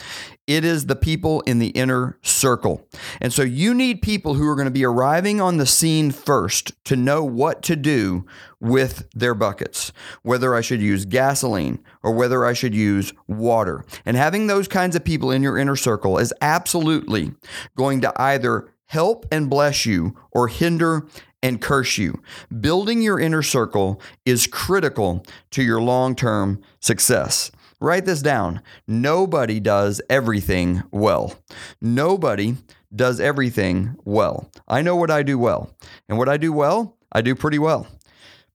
It 0.48 0.64
is 0.64 0.86
the 0.86 0.96
people 0.96 1.42
in 1.42 1.60
the 1.60 1.72
inner 1.72 2.18
circle. 2.22 2.88
And 3.20 3.34
so 3.34 3.42
you 3.42 3.74
need 3.74 4.02
people 4.02 4.36
who 4.36 4.48
are 4.48 4.56
going 4.56 4.64
to 4.64 4.72
be 4.72 4.86
arriving 4.86 5.42
on 5.42 5.58
the 5.58 5.66
scene 5.66 6.12
first 6.12 6.72
to 6.86 6.96
know 6.96 7.26
what 7.26 7.62
to 7.64 7.76
do 7.76 8.26
with 8.62 9.10
their 9.14 9.36
buckets, 9.36 9.92
whether 10.24 10.56
I 10.56 10.62
should 10.62 10.82
use 10.82 11.04
gasoline 11.04 11.80
or 12.02 12.14
whether 12.14 12.46
I 12.46 12.54
should 12.54 12.74
use 12.74 13.14
water. 13.28 13.84
And 14.06 14.16
having 14.16 14.48
those 14.48 14.70
kinds 14.70 14.96
of 14.96 15.04
people 15.04 15.32
in 15.32 15.44
your 15.44 15.58
inner 15.58 15.76
circle 15.76 16.18
is 16.18 16.34
absolutely 16.40 17.34
going 17.76 18.00
to 18.02 18.14
either 18.16 18.70
help 18.88 19.26
and 19.32 19.50
bless 19.50 19.86
you 19.86 20.16
or 20.32 20.48
hinder 20.48 21.08
and 21.42 21.62
curse 21.62 21.98
you. 21.98 22.22
Building 22.60 23.02
your 23.02 23.20
inner 23.20 23.44
circle 23.44 24.02
is 24.26 24.48
critical 24.48 25.26
to 25.52 25.64
your 25.64 25.82
long 25.82 26.16
term 26.16 26.62
success. 26.80 27.52
Write 27.80 28.06
this 28.06 28.22
down. 28.22 28.62
Nobody 28.88 29.60
does 29.60 30.02
everything 30.10 30.84
well. 30.92 31.36
Nobody 31.80 32.56
does 32.96 33.20
everything 33.20 33.96
well. 34.04 34.52
I 34.68 34.82
know 34.82 34.96
what 34.96 35.12
I 35.12 35.22
do 35.22 35.38
well. 35.38 35.76
And 36.10 36.18
what 36.18 36.30
I 36.30 36.38
do 36.38 36.52
well, 36.52 36.98
I 37.12 37.22
do 37.22 37.36
pretty 37.36 37.60
well. 37.60 37.88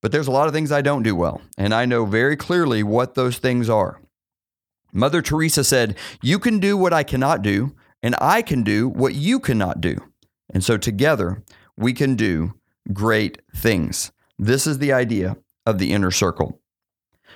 But 0.00 0.10
there's 0.10 0.26
a 0.26 0.32
lot 0.32 0.48
of 0.48 0.52
things 0.52 0.72
I 0.72 0.82
don't 0.82 1.04
do 1.04 1.14
well. 1.14 1.40
And 1.56 1.72
I 1.72 1.84
know 1.84 2.04
very 2.04 2.36
clearly 2.36 2.82
what 2.82 3.14
those 3.14 3.38
things 3.38 3.70
are. 3.70 4.00
Mother 4.92 5.22
Teresa 5.22 5.62
said, 5.62 5.96
You 6.20 6.38
can 6.40 6.58
do 6.58 6.76
what 6.76 6.92
I 6.92 7.04
cannot 7.04 7.42
do, 7.42 7.76
and 8.02 8.16
I 8.20 8.42
can 8.42 8.64
do 8.64 8.88
what 8.88 9.14
you 9.14 9.38
cannot 9.38 9.80
do. 9.80 9.96
And 10.52 10.62
so 10.62 10.76
together, 10.76 11.42
we 11.76 11.92
can 11.92 12.14
do 12.14 12.54
great 12.92 13.40
things. 13.54 14.12
This 14.38 14.66
is 14.66 14.78
the 14.78 14.92
idea 14.92 15.36
of 15.66 15.78
the 15.78 15.92
inner 15.92 16.10
circle. 16.10 16.60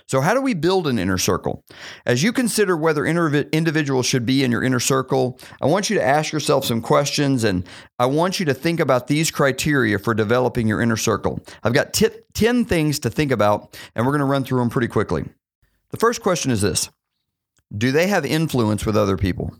So, 0.09 0.21
how 0.21 0.35
do 0.35 0.41
we 0.41 0.55
build 0.55 0.87
an 0.87 1.01
inner 1.01 1.19
circle? 1.19 1.65
As 2.05 2.23
you 2.23 2.33
consider 2.33 2.77
whether 2.77 3.05
individuals 3.05 4.07
should 4.07 4.25
be 4.25 4.45
in 4.45 4.53
your 4.53 4.63
inner 4.63 4.79
circle, 4.79 5.39
I 5.61 5.67
want 5.67 5.91
you 5.91 5.97
to 5.97 6.05
ask 6.05 6.33
yourself 6.33 6.65
some 6.65 6.81
questions 6.81 7.43
and 7.43 7.67
I 7.99 8.07
want 8.07 8.39
you 8.39 8.47
to 8.47 8.55
think 8.55 8.79
about 8.79 9.09
these 9.09 9.33
criteria 9.33 9.99
for 9.99 10.15
developing 10.15 10.69
your 10.69 10.81
inner 10.81 10.97
circle. 10.97 11.41
I've 11.65 11.73
got 11.73 11.93
t- 11.93 12.11
10 12.35 12.67
things 12.67 13.01
to 13.01 13.11
think 13.11 13.33
about, 13.33 13.77
and 13.97 14.07
we're 14.07 14.13
going 14.13 14.21
to 14.21 14.27
run 14.27 14.45
through 14.45 14.61
them 14.61 14.71
pretty 14.71 14.89
quickly. 14.89 15.25
The 15.91 15.97
first 15.97 16.23
question 16.23 16.53
is 16.53 16.61
this 16.61 16.89
Do 17.77 17.91
they 17.91 18.07
have 18.07 18.25
influence 18.25 18.87
with 18.87 18.97
other 18.97 19.17
people? 19.17 19.57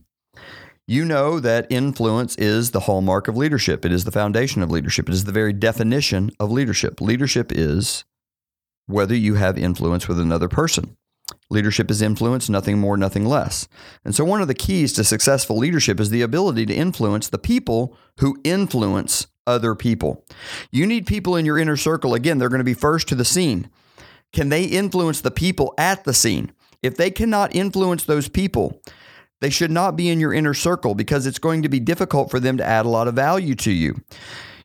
You 0.89 1.05
know 1.05 1.41
that 1.41 1.67
influence 1.69 2.37
is 2.37 2.71
the 2.71 2.81
hallmark 2.81 3.27
of 3.27 3.37
leadership. 3.37 3.85
It 3.85 3.91
is 3.91 4.05
the 4.05 4.13
foundation 4.13 4.63
of 4.63 4.71
leadership. 4.71 5.09
It 5.09 5.15
is 5.15 5.25
the 5.25 5.33
very 5.33 5.53
definition 5.53 6.31
of 6.39 6.53
leadership. 6.53 7.01
Leadership 7.01 7.51
is 7.51 8.05
whether 8.87 9.15
you 9.17 9.35
have 9.35 9.59
influence 9.59 10.07
with 10.07 10.21
another 10.21 10.49
person. 10.49 10.97
Leadership 11.51 11.91
is 11.91 12.01
influence, 12.01 12.49
nothing 12.49 12.79
more, 12.79 12.97
nothing 12.97 13.25
less. 13.25 13.67
And 14.05 14.15
so, 14.15 14.25
one 14.25 14.41
of 14.41 14.47
the 14.47 14.55
keys 14.55 14.93
to 14.93 15.03
successful 15.03 15.57
leadership 15.57 15.99
is 15.99 16.11
the 16.11 16.23
ability 16.23 16.67
to 16.67 16.75
influence 16.75 17.29
the 17.29 17.39
people 17.39 17.97
who 18.21 18.41
influence 18.45 19.27
other 19.45 19.75
people. 19.75 20.25
You 20.71 20.87
need 20.87 21.05
people 21.05 21.35
in 21.35 21.45
your 21.45 21.59
inner 21.59 21.77
circle. 21.77 22.15
Again, 22.15 22.39
they're 22.39 22.49
going 22.49 22.61
to 22.61 22.65
be 22.65 22.75
first 22.75 23.09
to 23.09 23.17
the 23.17 23.25
scene. 23.25 23.71
Can 24.33 24.51
they 24.51 24.65
influence 24.65 25.21
the 25.21 25.33
people 25.33 25.75
at 25.79 26.05
the 26.05 26.15
scene? 26.15 26.53
If 26.81 26.97
they 26.97 27.11
cannot 27.11 27.57
influence 27.57 28.05
those 28.05 28.29
people, 28.29 28.81
they 29.41 29.51
should 29.51 29.71
not 29.71 29.97
be 29.97 30.09
in 30.09 30.21
your 30.21 30.33
inner 30.33 30.55
circle 30.55 30.95
because 30.95 31.27
it's 31.27 31.39
going 31.39 31.63
to 31.63 31.69
be 31.69 31.81
difficult 31.81 32.31
for 32.31 32.41
them 32.41 32.57
to 32.57 32.65
add 32.65 32.87
a 32.87 32.91
lot 32.91 33.09
of 33.09 33.15
value 33.15 33.55
to 33.57 33.73
you. 33.73 34.01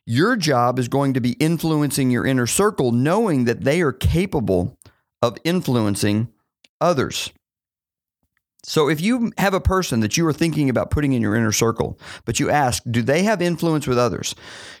Your 0.06 0.36
job 0.36 0.78
is 0.78 0.88
going 0.88 1.14
to 1.14 1.20
be 1.20 1.32
influencing 1.32 2.10
your 2.10 2.26
inner 2.26 2.46
circle, 2.46 2.90
knowing 2.90 3.44
that 3.44 3.62
they 3.62 3.82
are 3.82 3.92
capable 3.92 4.78
of 5.20 5.38
influencing 5.44 6.28
others. 6.80 7.32
So 8.64 8.88
if 8.88 9.00
you 9.00 9.32
have 9.38 9.54
a 9.54 9.60
person 9.60 10.00
that 10.00 10.16
you 10.16 10.24
are 10.26 10.32
thinking 10.32 10.70
about 10.70 10.90
putting 10.90 11.12
in 11.12 11.20
your 11.20 11.34
inner 11.34 11.50
circle, 11.50 11.98
but 12.24 12.38
you 12.38 12.48
ask, 12.48 12.82
do 12.88 13.02
they 13.02 13.24
have 13.24 13.42
influence 13.42 13.88
with 13.88 13.98
others? 13.98 14.36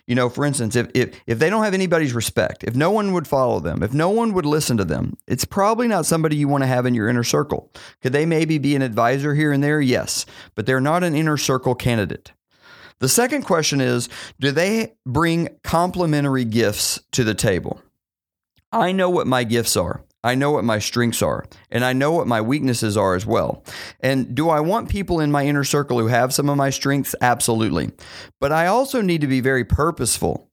You 0.06 0.14
know, 0.14 0.28
for 0.28 0.44
instance, 0.44 0.76
if, 0.76 0.88
if, 0.94 1.20
if 1.26 1.38
they 1.40 1.50
don't 1.50 1.64
have 1.64 1.74
anybody's 1.74 2.14
respect, 2.14 2.62
if 2.62 2.76
no 2.76 2.92
one 2.92 3.12
would 3.12 3.26
follow 3.26 3.58
them, 3.58 3.82
if 3.82 3.92
no 3.92 4.08
one 4.08 4.34
would 4.34 4.46
listen 4.46 4.76
to 4.76 4.84
them, 4.84 5.16
it's 5.26 5.44
probably 5.44 5.88
not 5.88 6.06
somebody 6.06 6.36
you 6.36 6.46
want 6.46 6.62
to 6.62 6.68
have 6.68 6.86
in 6.86 6.94
your 6.94 7.08
inner 7.08 7.24
circle. 7.24 7.72
Could 8.02 8.12
they 8.12 8.24
maybe 8.24 8.58
be 8.58 8.76
an 8.76 8.82
advisor 8.82 9.34
here 9.34 9.50
and 9.50 9.64
there? 9.64 9.80
Yes, 9.80 10.26
but 10.54 10.64
they're 10.64 10.80
not 10.80 11.02
an 11.02 11.16
inner 11.16 11.36
circle 11.36 11.74
candidate. 11.74 12.32
The 13.00 13.08
second 13.08 13.42
question 13.42 13.80
is, 13.80 14.08
do 14.38 14.52
they 14.52 14.94
bring 15.04 15.48
complementary 15.64 16.44
gifts 16.44 17.00
to 17.10 17.24
the 17.24 17.34
table? 17.34 17.82
I 18.70 18.92
know 18.92 19.10
what 19.10 19.26
my 19.26 19.42
gifts 19.42 19.76
are. 19.76 20.04
I 20.24 20.34
know 20.34 20.52
what 20.52 20.64
my 20.64 20.78
strengths 20.78 21.22
are, 21.22 21.44
and 21.70 21.84
I 21.84 21.92
know 21.92 22.12
what 22.12 22.26
my 22.26 22.40
weaknesses 22.40 22.96
are 22.96 23.14
as 23.14 23.26
well. 23.26 23.64
And 24.00 24.34
do 24.34 24.50
I 24.50 24.60
want 24.60 24.88
people 24.88 25.20
in 25.20 25.32
my 25.32 25.44
inner 25.46 25.64
circle 25.64 25.98
who 25.98 26.06
have 26.06 26.32
some 26.32 26.48
of 26.48 26.56
my 26.56 26.70
strengths? 26.70 27.14
Absolutely. 27.20 27.90
But 28.40 28.52
I 28.52 28.66
also 28.66 29.00
need 29.00 29.20
to 29.22 29.26
be 29.26 29.40
very 29.40 29.64
purposeful 29.64 30.48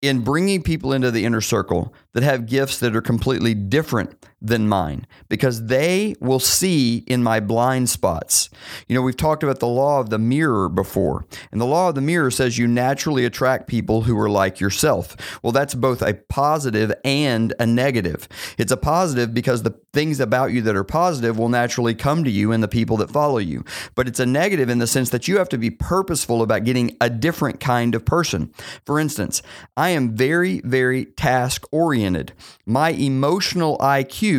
in 0.00 0.22
bringing 0.22 0.62
people 0.62 0.92
into 0.92 1.12
the 1.12 1.24
inner 1.24 1.40
circle 1.40 1.94
that 2.12 2.24
have 2.24 2.46
gifts 2.46 2.78
that 2.80 2.96
are 2.96 3.02
completely 3.02 3.54
different 3.54 4.26
than 4.42 4.68
mine 4.68 5.06
because 5.28 5.66
they 5.66 6.14
will 6.20 6.40
see 6.40 6.98
in 7.06 7.22
my 7.22 7.38
blind 7.38 7.88
spots. 7.88 8.50
You 8.88 8.96
know, 8.96 9.02
we've 9.02 9.16
talked 9.16 9.44
about 9.44 9.60
the 9.60 9.68
law 9.68 10.00
of 10.00 10.10
the 10.10 10.18
mirror 10.18 10.68
before, 10.68 11.24
and 11.52 11.60
the 11.60 11.66
law 11.66 11.90
of 11.90 11.94
the 11.94 12.00
mirror 12.00 12.30
says 12.30 12.58
you 12.58 12.66
naturally 12.66 13.24
attract 13.24 13.68
people 13.68 14.02
who 14.02 14.18
are 14.18 14.28
like 14.28 14.58
yourself. 14.58 15.16
Well, 15.42 15.52
that's 15.52 15.74
both 15.74 16.02
a 16.02 16.14
positive 16.14 16.92
and 17.04 17.54
a 17.60 17.66
negative. 17.66 18.28
It's 18.58 18.72
a 18.72 18.76
positive 18.76 19.32
because 19.32 19.62
the 19.62 19.78
things 19.92 20.18
about 20.18 20.52
you 20.52 20.62
that 20.62 20.74
are 20.74 20.84
positive 20.84 21.38
will 21.38 21.48
naturally 21.48 21.94
come 21.94 22.24
to 22.24 22.30
you 22.30 22.50
and 22.50 22.62
the 22.62 22.68
people 22.68 22.96
that 22.96 23.10
follow 23.10 23.38
you. 23.38 23.64
But 23.94 24.08
it's 24.08 24.20
a 24.20 24.26
negative 24.26 24.68
in 24.68 24.78
the 24.78 24.86
sense 24.86 25.10
that 25.10 25.28
you 25.28 25.38
have 25.38 25.48
to 25.50 25.58
be 25.58 25.70
purposeful 25.70 26.42
about 26.42 26.64
getting 26.64 26.96
a 27.00 27.08
different 27.08 27.60
kind 27.60 27.94
of 27.94 28.04
person. 28.04 28.52
For 28.84 28.98
instance, 28.98 29.42
I 29.76 29.90
am 29.90 30.16
very, 30.16 30.60
very 30.64 31.04
task 31.04 31.64
oriented. 31.70 32.32
My 32.66 32.90
emotional 32.90 33.78
IQ 33.78 34.31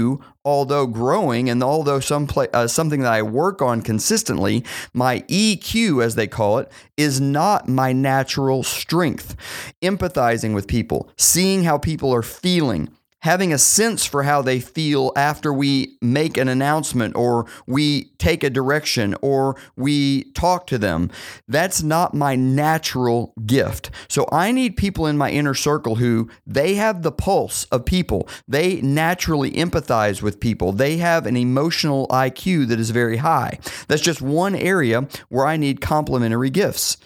although 0.45 0.87
growing 0.87 1.49
and 1.49 1.63
although 1.63 1.99
some 1.99 2.27
uh, 2.35 2.67
something 2.67 3.01
that 3.01 3.13
I 3.13 3.21
work 3.21 3.61
on 3.61 3.81
consistently, 3.81 4.63
my 4.93 5.19
EQ, 5.21 6.03
as 6.03 6.15
they 6.15 6.27
call 6.27 6.59
it, 6.59 6.71
is 6.97 7.21
not 7.21 7.67
my 7.67 7.93
natural 7.93 8.63
strength. 8.63 9.35
Empathizing 9.81 10.53
with 10.53 10.67
people, 10.67 11.09
seeing 11.17 11.63
how 11.63 11.77
people 11.77 12.13
are 12.13 12.23
feeling, 12.23 12.89
having 13.23 13.53
a 13.53 13.57
sense 13.57 14.05
for 14.05 14.23
how 14.23 14.41
they 14.41 14.59
feel 14.59 15.11
after 15.15 15.51
we 15.53 15.97
make 16.01 16.35
an 16.37 16.49
announcement 16.49 17.15
or 17.15 17.45
we 17.65 18.03
take 18.17 18.43
a 18.43 18.49
direction 18.49 19.15
or 19.21 19.55
we 19.77 20.25
talk 20.33 20.67
to 20.67 20.77
them. 20.77 21.09
That's 21.47 21.81
not 21.81 22.13
my 22.13 22.35
natural 22.35 23.33
gift. 23.45 23.89
So 24.09 24.27
I 24.29 24.51
need 24.51 24.75
people 24.75 25.07
in 25.07 25.17
my 25.17 25.31
inner 25.31 25.53
circle 25.53 25.95
who 25.95 26.29
they 26.45 26.75
have 26.75 27.01
the 27.01 27.13
pulse 27.13 27.63
of 27.65 27.85
people. 27.85 28.27
They 28.45 28.81
naturally 28.81 29.51
empathize 29.51 30.21
with 30.21 30.41
people. 30.41 30.73
They 30.73 30.97
have 30.97 31.25
an 31.25 31.37
emotional 31.37 32.07
IQ 32.09 32.67
that 32.67 32.79
is 32.79 32.89
very 32.89 33.17
high. 33.17 33.57
That's 33.87 34.01
just 34.01 34.21
one 34.21 34.53
area 34.53 35.07
where 35.29 35.47
I 35.47 35.55
need 35.55 35.79
complementary 35.79 36.49
gifts. 36.49 36.97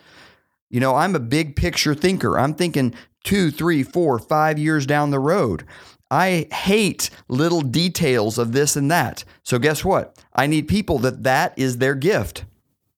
You 0.71 0.79
know, 0.79 0.95
I'm 0.95 1.15
a 1.15 1.19
big 1.19 1.55
picture 1.55 1.93
thinker. 1.93 2.39
I'm 2.39 2.55
thinking 2.55 2.95
two, 3.23 3.51
three, 3.51 3.83
four, 3.83 4.17
five 4.17 4.57
years 4.57 4.85
down 4.85 5.11
the 5.11 5.19
road. 5.19 5.63
I 6.09 6.47
hate 6.51 7.09
little 7.27 7.61
details 7.61 8.37
of 8.37 8.51
this 8.53 8.75
and 8.75 8.89
that. 8.91 9.23
So 9.43 9.59
guess 9.59 9.83
what? 9.83 10.17
I 10.33 10.47
need 10.47 10.67
people 10.67 10.99
that 10.99 11.23
that 11.23 11.53
is 11.57 11.77
their 11.77 11.95
gift. 11.95 12.45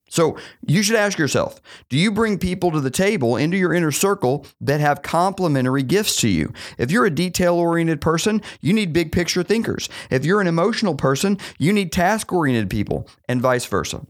So 0.09 0.37
you 0.65 0.81
should 0.81 0.95
ask 0.95 1.17
yourself, 1.17 1.61
do 1.87 1.97
you 1.97 2.11
bring 2.11 2.39
people 2.39 2.71
to 2.71 2.81
the 2.81 2.89
table 2.89 3.37
into 3.37 3.57
your 3.57 3.73
inner 3.73 3.91
circle 3.91 4.45
that 4.59 4.79
have 4.79 5.03
complementary 5.03 5.83
gifts 5.83 6.15
to 6.21 6.27
you? 6.27 6.51
If 6.77 6.91
you're 6.91 7.05
a 7.05 7.11
detail 7.11 7.55
oriented 7.55 8.01
person, 8.01 8.41
you 8.59 8.73
need 8.73 8.91
big 8.91 9.11
picture 9.11 9.43
thinkers. 9.43 9.87
If 10.09 10.25
you're 10.25 10.41
an 10.41 10.47
emotional 10.47 10.95
person, 10.95 11.37
you 11.59 11.71
need 11.71 11.91
task 11.91 12.33
oriented 12.33 12.69
people 12.69 13.07
and 13.27 13.39
vice 13.39 13.65
versa. 13.65 14.05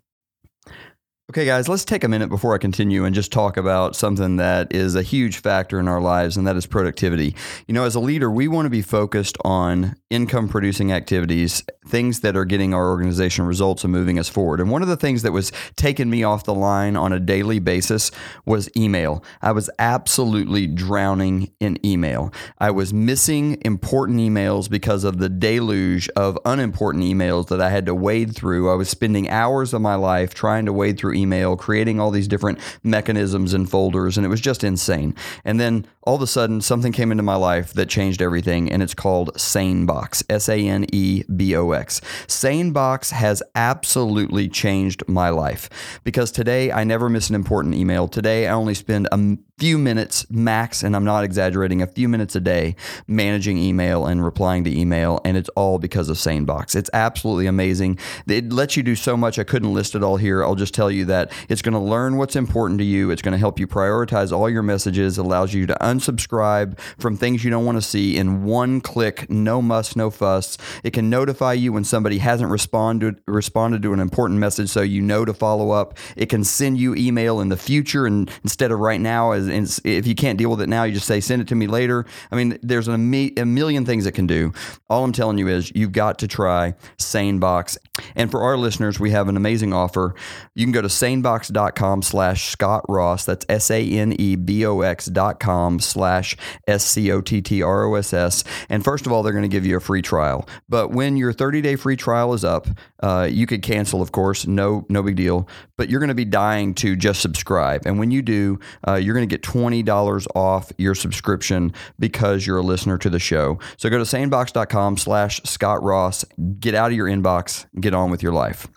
Okay, 1.30 1.46
guys, 1.46 1.70
let's 1.70 1.86
take 1.86 2.04
a 2.04 2.08
minute 2.08 2.30
before 2.30 2.56
I 2.56 2.58
continue 2.58 3.06
and 3.06 3.14
just 3.14 3.32
talk 3.32 3.56
about 3.56 3.96
something 3.96 4.38
that 4.38 4.74
is 4.74 4.96
a 4.96 5.04
huge 5.04 5.38
factor 5.38 5.80
in 5.80 5.88
our 5.88 6.02
lives, 6.02 6.38
and 6.38 6.48
that 6.48 6.56
is 6.56 6.66
productivity. 6.66 7.36
You 7.68 7.76
know, 7.76 7.84
as 7.84 7.94
a 7.94 8.00
leader, 8.00 8.32
we 8.32 8.48
want 8.48 8.66
to 8.66 8.72
be 8.72 8.82
focused 8.82 9.38
on 9.46 9.96
income 10.10 10.50
producing 10.50 10.92
activities, 10.92 11.62
things 11.86 12.22
that 12.22 12.36
are 12.36 12.46
getting 12.46 12.74
our 12.74 12.90
organization 12.90 13.46
results 13.46 13.84
and 13.84 13.94
moving 13.94 14.18
us 14.18 14.28
forward. 14.28 14.60
And 14.60 14.72
one 14.72 14.82
of 14.82 14.88
the 14.88 14.98
things 14.98 15.22
that 15.22 15.32
was 15.32 15.52
taking 15.76 16.10
me 16.10 16.24
off 16.24 16.46
the 16.46 16.54
line 16.56 16.98
on 16.98 17.14
a 17.14 17.20
daily 17.20 17.60
basis 17.60 18.10
was 18.48 18.68
email. 18.76 19.24
I 19.40 19.52
was 19.52 19.70
absolutely 19.78 20.66
drowning 20.66 21.52
in 21.60 21.78
email. 21.86 22.34
I 22.58 22.72
was 22.72 22.92
missing 22.92 23.62
important 23.62 24.18
emails 24.20 24.68
because 24.68 25.04
of 25.04 25.20
the 25.20 25.30
deluge 25.30 26.10
of 26.16 26.40
unimportant 26.44 27.04
emails 27.04 27.50
that 27.50 27.62
I 27.62 27.70
had 27.70 27.86
to 27.86 27.94
wade 27.94 28.36
through. 28.36 28.72
I 28.72 28.76
was 28.76 28.90
spending 28.90 29.30
hours 29.30 29.76
of 29.76 29.82
my 29.84 29.94
life 29.94 30.34
trying 30.34 30.66
to 30.66 30.74
wade 30.74 30.98
through 30.98 31.19
email, 31.20 31.58
creating 31.58 32.00
all 32.00 32.12
these 32.12 32.28
different 32.28 32.60
mechanisms 32.84 33.54
and 33.54 33.70
folders, 33.70 34.18
and 34.18 34.26
it 34.26 34.30
was 34.30 34.42
just 34.42 34.64
insane. 34.64 35.16
And 35.44 35.60
then 35.60 35.86
all 36.04 36.16
of 36.16 36.22
a 36.22 36.28
sudden, 36.28 36.62
something 36.62 36.92
came 36.92 37.12
into 37.12 37.24
my 37.24 37.36
life 37.36 37.74
that 37.74 37.90
changed 37.90 38.22
everything, 38.22 38.72
and 38.72 38.82
it's 38.82 38.94
called 38.94 39.34
SaneBox, 39.36 40.24
S 40.30 40.50
A 40.50 40.58
N 40.58 40.86
E 40.92 41.24
B 41.36 41.56
O 41.56 41.72
X. 41.72 42.02
SaneBox 42.28 43.12
has 43.12 43.44
absolutely 43.56 44.48
changed 44.48 45.04
my 45.08 45.30
life 45.30 45.70
because 46.04 46.32
today 46.32 46.72
I 46.72 46.84
never 46.84 47.10
miss 47.10 47.30
an 47.30 47.36
important 47.36 47.76
email. 47.76 48.08
Today 48.08 48.48
I 48.48 48.54
only 48.54 48.74
spend 48.74 49.08
a 49.12 49.38
few 49.60 49.78
minutes 49.78 50.26
max, 50.30 50.84
and 50.84 50.96
I'm 50.96 51.04
not 51.04 51.26
exaggerating, 51.26 51.82
a 51.82 51.88
few 51.88 52.08
minutes 52.08 52.34
a 52.36 52.40
day 52.40 52.78
managing 53.08 53.58
email 53.58 54.06
and 54.06 54.24
replying 54.24 54.64
to 54.64 54.76
email, 54.76 55.20
and 55.26 55.36
it's 55.36 55.50
all 55.50 55.80
because 55.80 56.08
of 56.08 56.16
SaneBox. 56.16 56.76
It's 56.76 56.90
absolutely 56.94 57.46
amazing. 57.46 58.00
It 58.26 58.54
lets 58.54 58.78
you 58.78 58.84
do 58.84 58.96
so 58.96 59.18
much. 59.18 59.38
I 59.38 59.44
couldn't 59.44 59.74
list 59.74 59.96
it 59.96 60.04
all 60.04 60.16
here. 60.16 60.44
I'll 60.44 60.56
just 60.56 60.74
tell 60.74 60.90
you 60.90 61.04
that 61.06 61.34
it's 61.50 61.62
going 61.62 61.74
to 61.74 61.80
learn 61.80 62.16
what's 62.16 62.38
important 62.38 62.80
to 62.80 62.86
you. 62.86 63.12
It's 63.12 63.22
going 63.22 63.34
to 63.34 63.38
help 63.38 63.60
you 63.60 63.68
prioritize 63.68 64.32
all 64.32 64.50
your 64.50 64.64
messages, 64.64 65.18
it 65.18 65.26
allows 65.26 65.54
you 65.54 65.66
to 65.66 65.78
unsubscribe 65.82 66.80
from 66.98 67.18
things 67.18 67.44
you 67.44 67.52
don't 67.52 67.66
want 67.66 67.78
to 67.78 67.82
see 67.82 68.16
in 68.16 68.44
one 68.44 68.80
click, 68.80 69.30
no 69.30 69.62
muss, 69.62 69.96
no 69.96 70.10
fuss. 70.10 70.58
It 70.84 70.92
can 70.92 71.10
notify 71.10 71.54
you 71.54 71.74
when 71.74 71.84
somebody 71.84 72.20
hasn't 72.20 72.50
responded 72.50 73.22
responded 73.26 73.82
to 73.82 73.94
an 73.94 74.00
important 74.00 74.40
message 74.40 74.70
so 74.70 74.82
you 74.82 75.02
know 75.02 75.26
to 75.26 75.34
follow 75.34 75.72
up. 75.72 75.98
It 76.16 76.28
can 76.28 76.44
send 76.46 76.78
you 76.78 76.96
email 76.96 77.42
in 77.42 77.50
the 77.50 77.58
future 77.58 78.06
and 78.06 78.32
instead 78.44 78.72
of 78.72 78.80
right 78.80 79.02
now 79.02 79.32
as 79.32 79.49
if 79.52 80.08
you 80.08 80.16
can't 80.16 80.38
deal 80.38 80.50
with 80.50 80.62
it 80.62 80.70
now, 80.70 80.84
you 80.84 80.94
just 80.94 81.08
say 81.08 81.20
send 81.20 81.42
it 81.42 81.48
to 81.50 81.56
me 81.56 81.68
later. 81.68 82.06
I 82.32 82.36
mean, 82.36 82.58
there's 82.62 82.88
a, 82.88 82.94
a 82.94 82.98
million 83.46 83.86
things 83.86 84.06
it 84.06 84.14
can 84.14 84.28
do. 84.28 84.54
All 84.90 85.04
I'm 85.04 85.12
telling 85.12 85.38
you 85.38 85.48
is 85.48 85.72
you've 85.76 85.92
got 85.92 86.20
to 86.20 86.28
try 86.28 86.74
SaneBox. 86.98 87.78
And 88.16 88.32
for 88.32 88.42
our 88.42 88.58
listeners, 88.58 89.00
we 89.00 89.12
have 89.12 89.28
an 89.28 89.38
amazing 89.38 89.74
offer. 89.74 90.16
You 90.56 90.66
can 90.66 90.72
go 90.72 90.82
to 90.82 90.88
sanebox.com 90.88 92.02
slash 92.02 92.50
Scott 92.50 92.86
Ross. 92.88 93.26
That's 93.26 93.46
S-A-N-E-B-O-X 93.50 95.06
dot 95.08 95.40
com 95.40 95.80
slash 95.80 96.36
S-C-O-T-T-R-O-S-S. 96.68 98.44
And 98.70 98.84
first 98.84 99.06
of 99.06 99.12
all, 99.12 99.24
they're 99.24 99.34
going 99.34 99.44
to 99.44 99.48
give 99.48 99.66
you 99.66 99.78
a 99.78 99.82
free 99.82 100.02
trial. 100.02 100.48
But 100.68 100.92
when 100.92 101.18
your 101.18 101.34
30-day 101.34 101.76
free 101.76 101.96
trial 101.98 102.34
is 102.34 102.44
up, 102.44 102.68
uh, 103.02 103.28
you 103.30 103.48
could 103.48 103.62
cancel, 103.62 104.02
of 104.02 104.12
course. 104.12 104.48
No, 104.48 104.86
no 104.90 105.04
big 105.04 105.16
deal. 105.16 105.48
But 105.78 105.90
you're 105.90 106.00
going 106.00 106.10
to 106.10 106.16
be 106.16 106.26
dying 106.26 106.74
to 106.76 106.96
just 106.96 107.22
subscribe. 107.22 107.84
And 107.86 108.00
when 108.00 108.12
you 108.12 108.22
do, 108.22 108.60
uh, 108.88 108.96
you're 108.96 109.16
going 109.16 109.28
to 109.28 109.34
get 109.34 109.39
$20 109.42 110.28
off 110.36 110.72
your 110.78 110.96
subscription 110.96 111.74
because 111.98 112.46
you're 112.46 112.58
a 112.58 112.64
listener 112.64 112.98
to 112.98 113.10
the 113.10 113.20
show. 113.20 113.60
So 113.78 113.90
go 113.90 113.98
to 113.98 114.04
sanebox.com 114.04 114.98
slash 114.98 115.42
Scott 115.44 115.84
Ross. 115.84 116.26
Get 116.60 116.76
out 116.76 116.92
of 116.92 116.98
your 116.98 117.08
inbox. 117.08 117.66
Get 117.80 117.94
on 117.94 118.12
with 118.12 118.24
your 118.24 118.34
life. 118.34 118.68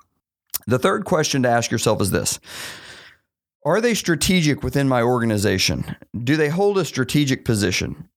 The 0.66 0.78
third 0.78 1.04
question 1.04 1.42
to 1.42 1.48
ask 1.48 1.70
yourself 1.70 2.00
is 2.00 2.10
this 2.10 2.38
Are 3.64 3.80
they 3.80 3.94
strategic 3.94 4.62
within 4.62 4.88
my 4.88 5.02
organization? 5.02 5.96
Do 6.16 6.36
they 6.36 6.48
hold 6.48 6.78
a 6.78 6.84
strategic 6.84 7.44
position? 7.44 8.08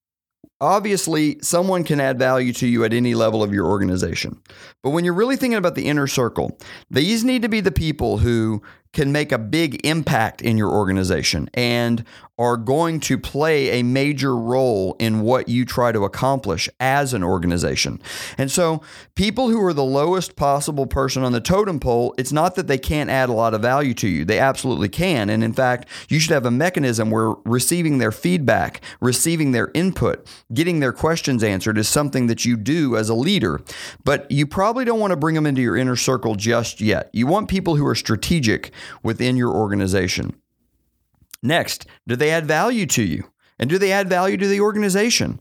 Obviously, 0.61 1.37
someone 1.41 1.83
can 1.83 1.99
add 1.99 2.17
value 2.17 2.53
to 2.53 2.67
you 2.67 2.85
at 2.85 2.93
any 2.93 3.13
level 3.13 3.43
of 3.43 3.53
your 3.53 3.65
organization. 3.65 4.41
But 4.83 4.91
when 4.91 5.03
you're 5.03 5.13
really 5.13 5.35
thinking 5.35 5.57
about 5.57 5.75
the 5.75 5.87
inner 5.87 6.07
circle, 6.07 6.57
these 6.89 7.25
need 7.25 7.41
to 7.41 7.49
be 7.49 7.59
the 7.59 7.73
people 7.73 8.19
who 8.19 8.61
can 8.95 9.11
make 9.11 9.31
a 9.31 9.37
big 9.37 9.85
impact 9.85 10.41
in 10.41 10.57
your 10.57 10.71
organization 10.71 11.49
and 11.53 12.03
are 12.37 12.57
going 12.57 12.99
to 12.99 13.17
play 13.17 13.79
a 13.79 13.83
major 13.83 14.35
role 14.35 14.95
in 14.99 15.21
what 15.21 15.47
you 15.47 15.63
try 15.63 15.91
to 15.91 16.03
accomplish 16.03 16.69
as 16.81 17.13
an 17.13 17.23
organization. 17.23 18.01
And 18.37 18.51
so, 18.51 18.81
people 19.15 19.49
who 19.49 19.63
are 19.63 19.73
the 19.73 19.85
lowest 19.85 20.35
possible 20.35 20.85
person 20.85 21.23
on 21.23 21.31
the 21.31 21.39
totem 21.39 21.79
pole, 21.79 22.13
it's 22.17 22.33
not 22.33 22.55
that 22.55 22.67
they 22.67 22.77
can't 22.77 23.09
add 23.09 23.29
a 23.29 23.33
lot 23.33 23.53
of 23.53 23.61
value 23.61 23.93
to 23.95 24.07
you. 24.07 24.25
They 24.25 24.39
absolutely 24.39 24.89
can. 24.89 25.29
And 25.29 25.43
in 25.43 25.53
fact, 25.53 25.87
you 26.09 26.19
should 26.19 26.33
have 26.33 26.45
a 26.45 26.51
mechanism 26.51 27.09
where 27.09 27.35
receiving 27.45 27.99
their 27.99 28.11
feedback, 28.11 28.81
receiving 28.99 29.53
their 29.53 29.71
input, 29.73 30.27
getting 30.53 30.81
their 30.81 30.93
questions 30.93 31.41
answered 31.41 31.77
is 31.77 31.87
something 31.87 32.27
that 32.27 32.43
you 32.43 32.57
do 32.57 32.97
as 32.97 33.07
a 33.07 33.15
leader. 33.15 33.61
But 34.03 34.29
you 34.29 34.45
probably 34.45 34.83
don't 34.83 34.99
want 34.99 35.11
to 35.11 35.17
bring 35.17 35.35
them 35.35 35.45
into 35.45 35.61
your 35.61 35.77
inner 35.77 35.95
circle 35.95 36.35
just 36.35 36.81
yet. 36.81 37.09
You 37.13 37.27
want 37.27 37.47
people 37.47 37.77
who 37.77 37.87
are 37.87 37.95
strategic 37.95 38.73
within 39.03 39.37
your 39.37 39.53
organization. 39.53 40.35
Next, 41.41 41.85
do 42.07 42.15
they 42.15 42.31
add 42.31 42.45
value 42.47 42.85
to 42.87 43.03
you? 43.03 43.25
And 43.59 43.69
do 43.69 43.77
they 43.77 43.91
add 43.91 44.09
value 44.09 44.37
to 44.37 44.47
the 44.47 44.61
organization? 44.61 45.39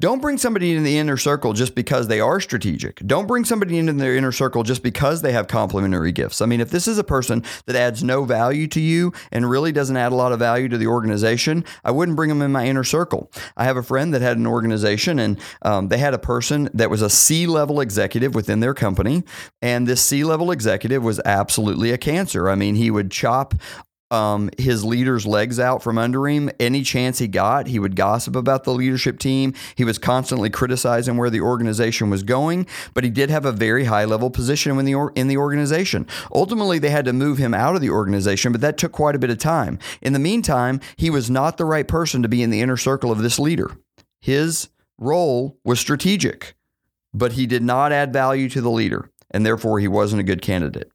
Don't 0.00 0.22
bring 0.22 0.38
somebody 0.38 0.72
in 0.72 0.84
the 0.84 0.96
inner 0.96 1.16
circle 1.16 1.52
just 1.54 1.74
because 1.74 2.06
they 2.06 2.20
are 2.20 2.38
strategic. 2.38 2.98
Don't 3.04 3.26
bring 3.26 3.44
somebody 3.44 3.78
into 3.78 3.92
their 3.94 4.14
inner 4.14 4.30
circle 4.30 4.62
just 4.62 4.84
because 4.84 5.22
they 5.22 5.32
have 5.32 5.48
complementary 5.48 6.12
gifts. 6.12 6.40
I 6.40 6.46
mean, 6.46 6.60
if 6.60 6.70
this 6.70 6.86
is 6.86 6.98
a 6.98 7.04
person 7.04 7.42
that 7.66 7.74
adds 7.74 8.04
no 8.04 8.24
value 8.24 8.68
to 8.68 8.80
you 8.80 9.12
and 9.32 9.50
really 9.50 9.72
doesn't 9.72 9.96
add 9.96 10.12
a 10.12 10.14
lot 10.14 10.30
of 10.30 10.38
value 10.38 10.68
to 10.68 10.78
the 10.78 10.86
organization, 10.86 11.64
I 11.82 11.90
wouldn't 11.90 12.14
bring 12.14 12.28
them 12.28 12.42
in 12.42 12.52
my 12.52 12.66
inner 12.66 12.84
circle. 12.84 13.32
I 13.56 13.64
have 13.64 13.76
a 13.76 13.82
friend 13.82 14.14
that 14.14 14.22
had 14.22 14.36
an 14.36 14.46
organization 14.46 15.18
and 15.18 15.40
um, 15.62 15.88
they 15.88 15.98
had 15.98 16.14
a 16.14 16.18
person 16.18 16.68
that 16.74 16.90
was 16.90 17.02
a 17.02 17.10
C 17.10 17.48
level 17.48 17.80
executive 17.80 18.36
within 18.36 18.60
their 18.60 18.74
company. 18.74 19.24
And 19.60 19.88
this 19.88 20.00
C 20.00 20.22
level 20.22 20.52
executive 20.52 21.02
was 21.02 21.20
absolutely 21.24 21.90
a 21.90 21.98
cancer. 21.98 22.48
I 22.48 22.54
mean, 22.54 22.76
he 22.76 22.92
would 22.92 23.10
chop 23.10 23.52
um, 24.10 24.50
his 24.58 24.84
leader's 24.84 25.26
legs 25.26 25.60
out 25.60 25.82
from 25.82 25.98
under 25.98 26.26
him. 26.28 26.50
Any 26.58 26.82
chance 26.82 27.18
he 27.18 27.28
got, 27.28 27.66
he 27.66 27.78
would 27.78 27.96
gossip 27.96 28.36
about 28.36 28.64
the 28.64 28.72
leadership 28.72 29.18
team. 29.18 29.54
He 29.74 29.84
was 29.84 29.98
constantly 29.98 30.50
criticizing 30.50 31.16
where 31.16 31.30
the 31.30 31.40
organization 31.40 32.10
was 32.10 32.22
going, 32.22 32.66
but 32.94 33.04
he 33.04 33.10
did 33.10 33.30
have 33.30 33.44
a 33.44 33.52
very 33.52 33.84
high 33.84 34.04
level 34.04 34.30
position 34.30 34.78
in 34.78 34.84
the 34.84 34.94
or- 34.94 35.12
in 35.14 35.28
the 35.28 35.36
organization. 35.36 36.06
Ultimately, 36.34 36.78
they 36.78 36.90
had 36.90 37.04
to 37.04 37.12
move 37.12 37.38
him 37.38 37.54
out 37.54 37.74
of 37.74 37.80
the 37.80 37.90
organization, 37.90 38.52
but 38.52 38.60
that 38.60 38.78
took 38.78 38.92
quite 38.92 39.14
a 39.14 39.18
bit 39.18 39.30
of 39.30 39.38
time. 39.38 39.78
In 40.00 40.12
the 40.12 40.18
meantime, 40.18 40.80
he 40.96 41.10
was 41.10 41.30
not 41.30 41.56
the 41.56 41.64
right 41.64 41.86
person 41.86 42.22
to 42.22 42.28
be 42.28 42.42
in 42.42 42.50
the 42.50 42.60
inner 42.60 42.76
circle 42.76 43.12
of 43.12 43.18
this 43.18 43.38
leader. 43.38 43.76
His 44.20 44.68
role 44.98 45.58
was 45.64 45.80
strategic, 45.80 46.54
but 47.14 47.32
he 47.32 47.46
did 47.46 47.62
not 47.62 47.92
add 47.92 48.12
value 48.12 48.48
to 48.50 48.60
the 48.60 48.70
leader, 48.70 49.10
and 49.30 49.44
therefore 49.44 49.80
he 49.80 49.88
wasn't 49.88 50.20
a 50.20 50.24
good 50.24 50.42
candidate. 50.42 50.90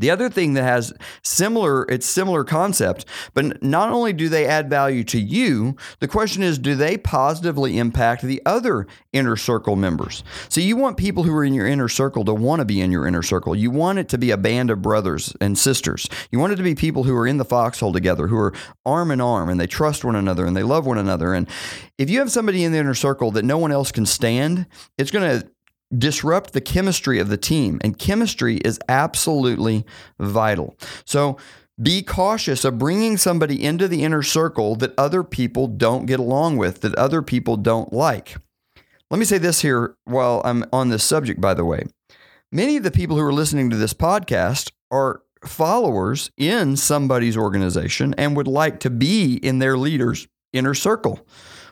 The 0.00 0.10
other 0.10 0.30
thing 0.30 0.54
that 0.54 0.62
has 0.62 0.92
similar, 1.22 1.84
it's 1.84 2.06
similar 2.06 2.42
concept, 2.42 3.04
but 3.34 3.62
not 3.62 3.90
only 3.90 4.12
do 4.14 4.28
they 4.30 4.46
add 4.46 4.70
value 4.70 5.04
to 5.04 5.20
you, 5.20 5.76
the 5.98 6.08
question 6.08 6.42
is, 6.42 6.58
do 6.58 6.74
they 6.74 6.96
positively 6.96 7.78
impact 7.78 8.22
the 8.22 8.40
other 8.46 8.86
inner 9.12 9.36
circle 9.36 9.76
members? 9.76 10.24
So 10.48 10.62
you 10.62 10.76
want 10.76 10.96
people 10.96 11.24
who 11.24 11.34
are 11.34 11.44
in 11.44 11.52
your 11.52 11.66
inner 11.66 11.88
circle 11.88 12.24
to 12.24 12.34
want 12.34 12.60
to 12.60 12.64
be 12.64 12.80
in 12.80 12.90
your 12.90 13.06
inner 13.06 13.22
circle. 13.22 13.54
You 13.54 13.70
want 13.70 13.98
it 13.98 14.08
to 14.08 14.18
be 14.18 14.30
a 14.30 14.38
band 14.38 14.70
of 14.70 14.80
brothers 14.80 15.34
and 15.40 15.58
sisters. 15.58 16.08
You 16.30 16.38
want 16.38 16.54
it 16.54 16.56
to 16.56 16.62
be 16.62 16.74
people 16.74 17.04
who 17.04 17.14
are 17.16 17.26
in 17.26 17.36
the 17.36 17.44
foxhole 17.44 17.92
together, 17.92 18.26
who 18.26 18.38
are 18.38 18.54
arm 18.86 19.10
in 19.10 19.20
arm 19.20 19.50
and 19.50 19.60
they 19.60 19.66
trust 19.66 20.04
one 20.04 20.16
another 20.16 20.46
and 20.46 20.56
they 20.56 20.62
love 20.62 20.86
one 20.86 20.98
another. 20.98 21.34
And 21.34 21.46
if 21.98 22.08
you 22.08 22.20
have 22.20 22.32
somebody 22.32 22.64
in 22.64 22.72
the 22.72 22.78
inner 22.78 22.94
circle 22.94 23.30
that 23.32 23.44
no 23.44 23.58
one 23.58 23.70
else 23.70 23.92
can 23.92 24.06
stand, 24.06 24.66
it's 24.96 25.10
going 25.10 25.40
to 25.40 25.50
disrupt 25.96 26.52
the 26.52 26.60
chemistry 26.60 27.18
of 27.18 27.28
the 27.28 27.36
team. 27.36 27.80
And 27.82 27.98
chemistry 27.98 28.56
is 28.58 28.78
absolutely 28.88 29.84
vital. 30.18 30.76
So 31.04 31.36
be 31.82 32.02
cautious 32.02 32.64
of 32.64 32.78
bringing 32.78 33.16
somebody 33.16 33.62
into 33.64 33.88
the 33.88 34.02
inner 34.02 34.22
circle 34.22 34.76
that 34.76 34.94
other 34.98 35.24
people 35.24 35.66
don't 35.66 36.06
get 36.06 36.20
along 36.20 36.58
with, 36.58 36.82
that 36.82 36.94
other 36.96 37.22
people 37.22 37.56
don't 37.56 37.92
like. 37.92 38.36
Let 39.10 39.18
me 39.18 39.24
say 39.24 39.38
this 39.38 39.62
here 39.62 39.96
while 40.04 40.42
I'm 40.44 40.64
on 40.72 40.90
this 40.90 41.02
subject, 41.02 41.40
by 41.40 41.54
the 41.54 41.64
way. 41.64 41.84
Many 42.52 42.76
of 42.76 42.82
the 42.82 42.90
people 42.90 43.16
who 43.16 43.24
are 43.24 43.32
listening 43.32 43.70
to 43.70 43.76
this 43.76 43.94
podcast 43.94 44.70
are 44.90 45.22
followers 45.44 46.30
in 46.36 46.76
somebody's 46.76 47.36
organization 47.36 48.14
and 48.18 48.36
would 48.36 48.48
like 48.48 48.80
to 48.80 48.90
be 48.90 49.36
in 49.36 49.58
their 49.58 49.78
leader's 49.78 50.28
inner 50.52 50.74
circle. 50.74 51.26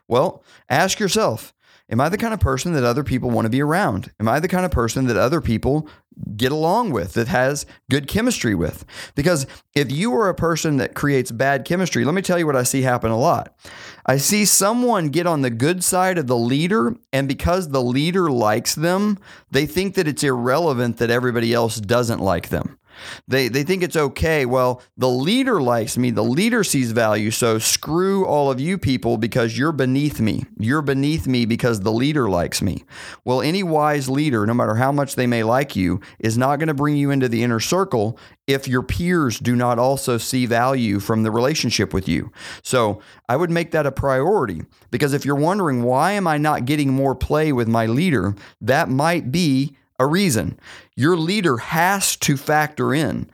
Well, 0.09 0.43
ask 0.71 0.99
yourself 0.99 1.53
Am 1.91 2.03
I 2.03 2.11
the 2.11 2.19
kind 2.19 2.35
of 2.35 2.41
person 2.41 2.75
that 2.75 2.85
other 2.85 3.03
people 3.03 3.31
want 3.31 3.47
to 3.47 3.51
be 3.51 3.63
around? 3.63 4.13
Am 4.21 4.29
I 4.29 4.41
the 4.41 4.49
kind 4.49 4.67
of 4.67 4.71
person 4.71 5.07
that 5.07 5.17
other 5.17 5.41
people 5.41 5.89
get 6.37 6.53
along 6.53 6.91
with, 6.91 7.15
that 7.15 7.29
has 7.29 7.65
good 7.89 8.07
chemistry 8.07 8.55
with? 8.55 8.85
Because 9.15 9.47
if 9.75 9.91
you 9.91 10.15
are 10.15 10.29
a 10.29 10.35
person 10.35 10.77
that 10.79 10.95
creates 10.95 11.31
bad 11.31 11.65
chemistry, 11.65 12.05
let 12.05 12.15
me 12.15 12.21
tell 12.21 12.39
you 12.39 12.45
what 12.45 12.57
I 12.57 12.63
see 12.65 12.83
happen 12.83 13.11
a 13.11 13.17
lot. 13.17 13.57
I 14.05 14.19
see 14.19 14.45
someone 14.45 15.09
get 15.09 15.27
on 15.27 15.41
the 15.41 15.51
good 15.51 15.83
side 15.83 16.19
of 16.19 16.27
the 16.27 16.37
leader, 16.37 16.95
and 17.13 17.27
because 17.27 17.69
the 17.69 17.83
leader 17.83 18.31
likes 18.31 18.75
them, 18.75 19.19
they 19.51 19.65
think 19.65 19.95
that 19.95 20.09
it's 20.09 20.25
irrelevant 20.25 20.99
that 20.99 21.11
everybody 21.11 21.55
else 21.55 21.81
doesn't 21.81 22.21
like 22.21 22.51
them. 22.51 22.79
They, 23.27 23.49
they 23.49 23.63
think 23.63 23.83
it's 23.83 23.97
okay. 23.97 24.47
Well, 24.47 24.83
the 24.97 25.09
leader 25.09 25.61
likes 25.61 25.97
me. 25.97 26.11
The 26.11 26.25
leader 26.25 26.65
sees 26.65 26.93
value. 26.93 27.31
So 27.31 27.59
screw 27.59 28.25
all 28.25 28.51
of 28.51 28.61
you 28.61 28.79
people 28.79 29.17
because 29.17 29.59
you're 29.59 29.73
beneath 29.73 30.21
me. 30.21 30.45
You're 30.59 30.83
beneath 30.83 31.27
me 31.27 31.45
because 31.45 31.81
the 31.81 31.93
leader 31.93 32.29
likes 32.29 32.63
me. 32.63 32.85
Well, 33.25 33.43
any 33.43 33.63
wise 33.63 34.09
leader, 34.09 34.47
no 34.47 34.55
matter 34.55 34.77
how 34.77 34.93
much 34.93 35.15
they 35.15 35.27
may 35.27 35.43
like 35.43 35.77
you, 35.77 36.01
is 36.19 36.39
not 36.39 36.59
going 36.59 36.69
to 36.69 36.75
bring 36.75 36.97
you 36.97 37.11
into 37.11 37.29
the 37.29 37.43
inner 37.43 37.61
circle 37.61 38.19
if 38.47 38.67
your 38.67 38.83
peers 38.83 39.39
do 39.39 39.55
not 39.55 39.79
also 39.79 40.17
see 40.17 40.47
value 40.47 40.99
from 40.99 41.23
the 41.23 41.31
relationship 41.31 41.93
with 41.93 42.09
you. 42.09 42.33
So 42.63 43.01
I 43.29 43.37
would 43.37 43.51
make 43.51 43.73
that 43.73 43.87
a 43.87 43.93
priority 43.93 44.63
because 44.91 45.13
if 45.13 45.25
you're 45.25 45.37
wondering, 45.37 45.83
why 45.83 46.13
am 46.13 46.27
I 46.27 46.39
not 46.39 46.65
getting 46.65 46.93
more 46.93 47.15
play 47.15 47.53
with 47.53 47.69
my 47.69 47.87
leader? 47.87 48.35
That 48.61 48.89
might 48.89 49.31
be 49.31 49.77
a 49.99 50.07
reason. 50.07 50.59
Your 50.99 51.17
leader 51.17 51.59
has 51.59 52.17
to 52.17 52.37
factor 52.37 52.93
in 52.93 53.31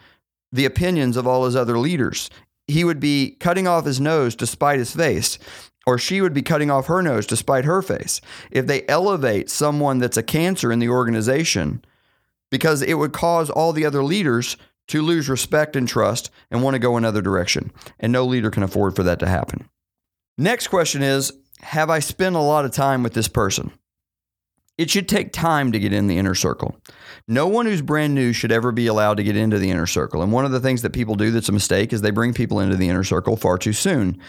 the 0.52 0.66
opinions 0.66 1.16
of 1.16 1.26
all 1.26 1.46
his 1.46 1.56
other 1.56 1.78
leaders. 1.78 2.28
He 2.68 2.84
would 2.84 3.00
be 3.00 3.38
cutting 3.40 3.66
off 3.66 3.86
his 3.86 3.98
nose 3.98 4.36
to 4.36 4.46
spite 4.46 4.78
his 4.78 4.94
face, 4.94 5.38
or 5.86 5.96
she 5.96 6.20
would 6.20 6.34
be 6.34 6.42
cutting 6.42 6.70
off 6.70 6.88
her 6.88 7.00
nose 7.00 7.24
to 7.28 7.36
spite 7.36 7.64
her 7.64 7.80
face. 7.80 8.20
If 8.50 8.66
they 8.66 8.86
elevate 8.86 9.48
someone 9.48 9.98
that's 9.98 10.18
a 10.18 10.22
cancer 10.22 10.70
in 10.70 10.78
the 10.78 10.90
organization, 10.90 11.82
because 12.50 12.82
it 12.82 12.98
would 12.98 13.14
cause 13.14 13.48
all 13.48 13.72
the 13.72 13.86
other 13.86 14.04
leaders 14.04 14.58
to 14.88 15.00
lose 15.00 15.30
respect 15.30 15.74
and 15.74 15.88
trust 15.88 16.30
and 16.50 16.62
want 16.62 16.74
to 16.74 16.78
go 16.78 16.98
another 16.98 17.22
direction. 17.22 17.72
And 17.98 18.12
no 18.12 18.26
leader 18.26 18.50
can 18.50 18.62
afford 18.62 18.94
for 18.94 19.04
that 19.04 19.20
to 19.20 19.26
happen. 19.26 19.70
Next 20.36 20.68
question 20.68 21.02
is 21.02 21.32
Have 21.60 21.88
I 21.88 22.00
spent 22.00 22.36
a 22.36 22.40
lot 22.40 22.66
of 22.66 22.72
time 22.72 23.02
with 23.02 23.14
this 23.14 23.28
person? 23.28 23.72
It 24.76 24.90
should 24.90 25.08
take 25.08 25.32
time 25.32 25.70
to 25.72 25.78
get 25.78 25.92
in 25.92 26.08
the 26.08 26.18
inner 26.18 26.34
circle. 26.34 26.76
No 27.28 27.46
one 27.46 27.66
who's 27.66 27.82
brand 27.82 28.14
new 28.14 28.32
should 28.32 28.50
ever 28.50 28.72
be 28.72 28.88
allowed 28.88 29.18
to 29.18 29.22
get 29.22 29.36
into 29.36 29.58
the 29.58 29.70
inner 29.70 29.86
circle. 29.86 30.22
And 30.22 30.32
one 30.32 30.44
of 30.44 30.50
the 30.50 30.60
things 30.60 30.82
that 30.82 30.90
people 30.90 31.14
do 31.14 31.30
that's 31.30 31.48
a 31.48 31.52
mistake 31.52 31.92
is 31.92 32.00
they 32.00 32.10
bring 32.10 32.34
people 32.34 32.58
into 32.58 32.76
the 32.76 32.88
inner 32.88 33.04
circle 33.04 33.36
far 33.36 33.56
too 33.56 33.72
soon. 33.72 34.20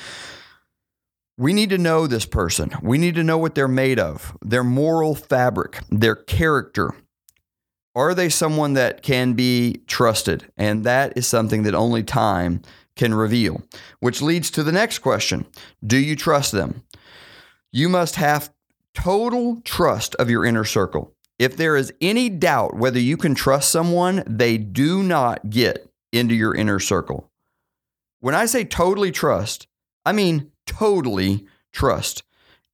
We 1.38 1.52
need 1.52 1.72
to 1.72 1.78
know 1.78 2.08
this 2.08 2.26
person. 2.26 2.72
We 2.82 2.98
need 2.98 3.16
to 3.16 3.24
know 3.24 3.38
what 3.38 3.56
they're 3.56 3.68
made 3.68 4.00
of, 4.00 4.38
their 4.42 4.64
moral 4.64 5.16
fabric, 5.16 5.80
their 5.90 6.16
character. 6.16 6.94
Are 7.96 8.14
they 8.14 8.30
someone 8.30 8.74
that 8.74 9.02
can 9.02 9.34
be 9.34 9.82
trusted? 9.88 10.52
And 10.58 10.84
that 10.84 11.18
is 11.18 11.28
something 11.28 11.64
that 11.64 11.74
only 11.74 12.04
time 12.04 12.62
can 12.96 13.14
reveal, 13.14 13.64
which 14.00 14.22
leads 14.22 14.50
to 14.52 14.64
the 14.64 14.72
next 14.72 15.00
question 15.00 15.46
Do 15.86 15.98
you 15.98 16.16
trust 16.16 16.52
them? 16.52 16.84
You 17.72 17.90
must 17.90 18.16
have 18.16 18.54
total 18.96 19.62
trust 19.64 20.16
of 20.16 20.30
your 20.30 20.46
inner 20.46 20.64
circle. 20.64 21.14
If 21.38 21.58
there 21.58 21.76
is 21.76 21.94
any 22.02 22.30
doubt 22.30 22.76
whether 22.76 23.00
you 23.00 23.18
can 23.18 23.36
trust 23.36 23.70
someone, 23.70 24.24
they 24.26 24.58
do 24.58 25.04
not 25.04 25.50
get 25.50 25.90
into 26.12 26.34
your 26.34 26.56
inner 26.56 26.80
circle. 26.80 27.30
When 28.22 28.34
I 28.34 28.46
say 28.46 28.64
totally 28.64 29.12
trust, 29.12 29.68
I 30.06 30.14
mean 30.14 30.52
totally 30.66 31.46
trust. 31.74 32.24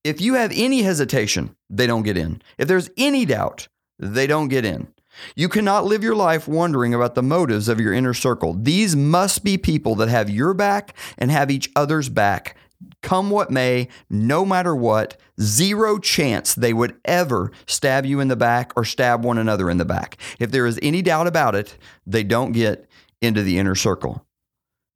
If 0.03 0.21
you 0.21 0.36
have 0.36 0.51
any 0.55 0.84
hesitation, 0.84 1.55
they 1.69 1.88
don't 1.88 2.03
get 2.03 2.17
in. 2.17 2.41
If 2.57 2.67
there's 2.67 2.89
any 2.97 3.25
doubt, 3.25 3.67
they 3.99 4.27
don't 4.27 4.47
get 4.47 4.65
in. 4.65 4.88
You 5.36 5.49
cannot 5.49 5.86
live 5.86 6.03
your 6.03 6.15
life 6.15 6.47
wondering 6.47 6.93
about 6.93 7.15
the 7.15 7.23
motives 7.23 7.67
of 7.67 7.79
your 7.79 7.93
inner 7.93 8.13
circle. 8.13 8.53
These 8.53 8.95
must 8.95 9.43
be 9.43 9.57
people 9.57 9.95
that 9.95 10.10
have 10.10 10.29
your 10.29 10.53
back 10.53 10.95
and 11.17 11.29
have 11.29 11.51
each 11.51 11.69
other's 11.75 12.10
back 12.10 12.55
come 13.02 13.30
what 13.30 13.52
may, 13.52 13.88
no 14.10 14.46
matter 14.46 14.76
what, 14.76 15.17
zero 15.39 15.98
chance 15.98 16.54
they 16.56 16.74
would 16.74 16.96
ever 17.06 17.52
stab 17.67 18.06
you 18.06 18.20
in 18.20 18.28
the 18.28 18.36
back 18.36 18.74
or 18.76 18.86
stab 18.86 19.24
one 19.24 19.38
another 19.38 19.70
in 19.70 19.78
the 19.78 19.86
back. 19.86 20.17
If 20.39 20.52
there 20.52 20.65
is 20.65 20.80
any 20.82 21.02
doubt 21.02 21.28
about 21.28 21.56
it, 21.56 21.78
they 22.06 22.24
don't 22.24 22.52
get 22.52 22.88
into 23.22 23.44
the 23.44 23.58
inner 23.58 23.76
circle. 23.76 24.26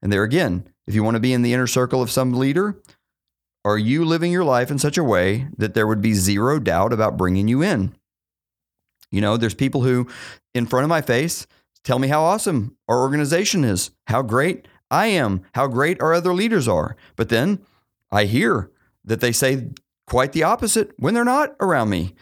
And 0.02 0.12
there 0.12 0.24
again, 0.24 0.68
if 0.88 0.94
you 0.94 1.04
want 1.04 1.16
to 1.16 1.22
be 1.22 1.34
in 1.34 1.42
the 1.42 1.54
inner 1.54 1.68
circle 1.68 2.02
of 2.02 2.12
some 2.12 2.34
leader, 2.34 2.80
are 3.64 3.78
you 3.78 4.06
living 4.06 4.32
your 4.32 4.44
life 4.44 4.70
in 4.70 4.78
such 4.78 4.98
a 4.98 5.04
way 5.04 5.48
that 5.58 5.74
there 5.74 5.88
would 5.88 6.02
be 6.02 6.14
zero 6.14 6.60
doubt 6.60 6.94
about 6.94 7.18
bringing 7.18 7.48
you 7.48 7.64
in? 7.64 7.96
You 9.12 9.22
know, 9.22 9.38
there's 9.38 9.56
people 9.56 9.82
who, 9.82 10.08
in 10.54 10.68
front 10.68 10.84
of 10.84 10.90
my 10.90 11.02
face, 11.02 11.48
tell 11.84 11.98
me 11.98 12.08
how 12.08 12.22
awesome 12.22 12.78
our 12.88 13.00
organization 13.00 13.64
is, 13.64 13.92
how 14.08 14.22
great 14.22 14.68
I 14.92 15.08
am, 15.08 15.42
how 15.56 15.68
great 15.68 16.00
our 16.02 16.14
other 16.14 16.34
leaders 16.34 16.68
are. 16.68 16.96
But 17.16 17.30
then 17.30 17.66
I 18.16 18.26
hear 18.26 18.72
that 19.04 19.20
they 19.20 19.32
say 19.32 19.70
quite 20.08 20.32
the 20.32 20.44
opposite 20.44 20.92
when 20.98 21.14
they're 21.14 21.24
not 21.24 21.56
around 21.60 21.90
me. 21.90 22.16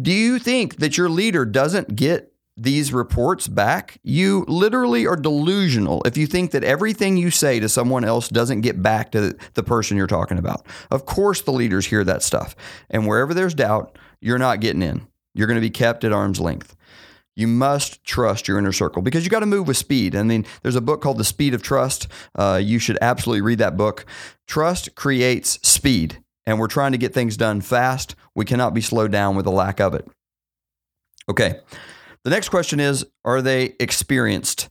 Do 0.00 0.12
you 0.12 0.38
think 0.38 0.76
that 0.76 0.96
your 0.96 1.08
leader 1.08 1.44
doesn't 1.44 1.94
get 1.94 2.32
these 2.56 2.92
reports 2.92 3.46
back? 3.46 3.98
You 4.02 4.44
literally 4.48 5.06
are 5.06 5.16
delusional 5.16 6.02
if 6.04 6.16
you 6.16 6.26
think 6.26 6.52
that 6.52 6.64
everything 6.64 7.16
you 7.16 7.30
say 7.30 7.60
to 7.60 7.68
someone 7.68 8.04
else 8.04 8.28
doesn't 8.28 8.62
get 8.62 8.82
back 8.82 9.12
to 9.12 9.36
the 9.54 9.62
person 9.62 9.96
you're 9.96 10.06
talking 10.06 10.38
about. 10.38 10.66
Of 10.90 11.06
course, 11.06 11.42
the 11.42 11.52
leaders 11.52 11.86
hear 11.86 12.04
that 12.04 12.22
stuff. 12.22 12.56
And 12.90 13.06
wherever 13.06 13.34
there's 13.34 13.54
doubt, 13.54 13.98
you're 14.20 14.38
not 14.38 14.60
getting 14.60 14.82
in. 14.82 15.06
You're 15.34 15.46
going 15.46 15.60
to 15.60 15.60
be 15.60 15.70
kept 15.70 16.04
at 16.04 16.12
arm's 16.12 16.40
length. 16.40 16.76
You 17.36 17.48
must 17.48 18.04
trust 18.04 18.46
your 18.46 18.58
inner 18.58 18.72
circle 18.72 19.02
because 19.02 19.24
you 19.24 19.30
got 19.30 19.40
to 19.40 19.46
move 19.46 19.66
with 19.66 19.76
speed. 19.76 20.14
I 20.14 20.22
mean, 20.22 20.46
there's 20.62 20.76
a 20.76 20.80
book 20.80 21.00
called 21.00 21.18
The 21.18 21.24
Speed 21.24 21.54
of 21.54 21.62
Trust. 21.62 22.06
Uh, 22.34 22.60
you 22.62 22.78
should 22.78 22.98
absolutely 23.00 23.40
read 23.40 23.58
that 23.58 23.76
book. 23.76 24.06
Trust 24.46 24.94
creates 24.94 25.58
speed, 25.66 26.22
and 26.46 26.60
we're 26.60 26.68
trying 26.68 26.92
to 26.92 26.98
get 26.98 27.12
things 27.12 27.36
done 27.36 27.60
fast. 27.60 28.14
We 28.34 28.44
cannot 28.44 28.74
be 28.74 28.80
slowed 28.80 29.10
down 29.10 29.34
with 29.36 29.46
a 29.46 29.50
lack 29.50 29.80
of 29.80 29.94
it. 29.94 30.06
Okay. 31.28 31.60
The 32.22 32.30
next 32.30 32.48
question 32.48 32.80
is 32.80 33.04
Are 33.24 33.42
they 33.42 33.74
experienced? 33.80 34.68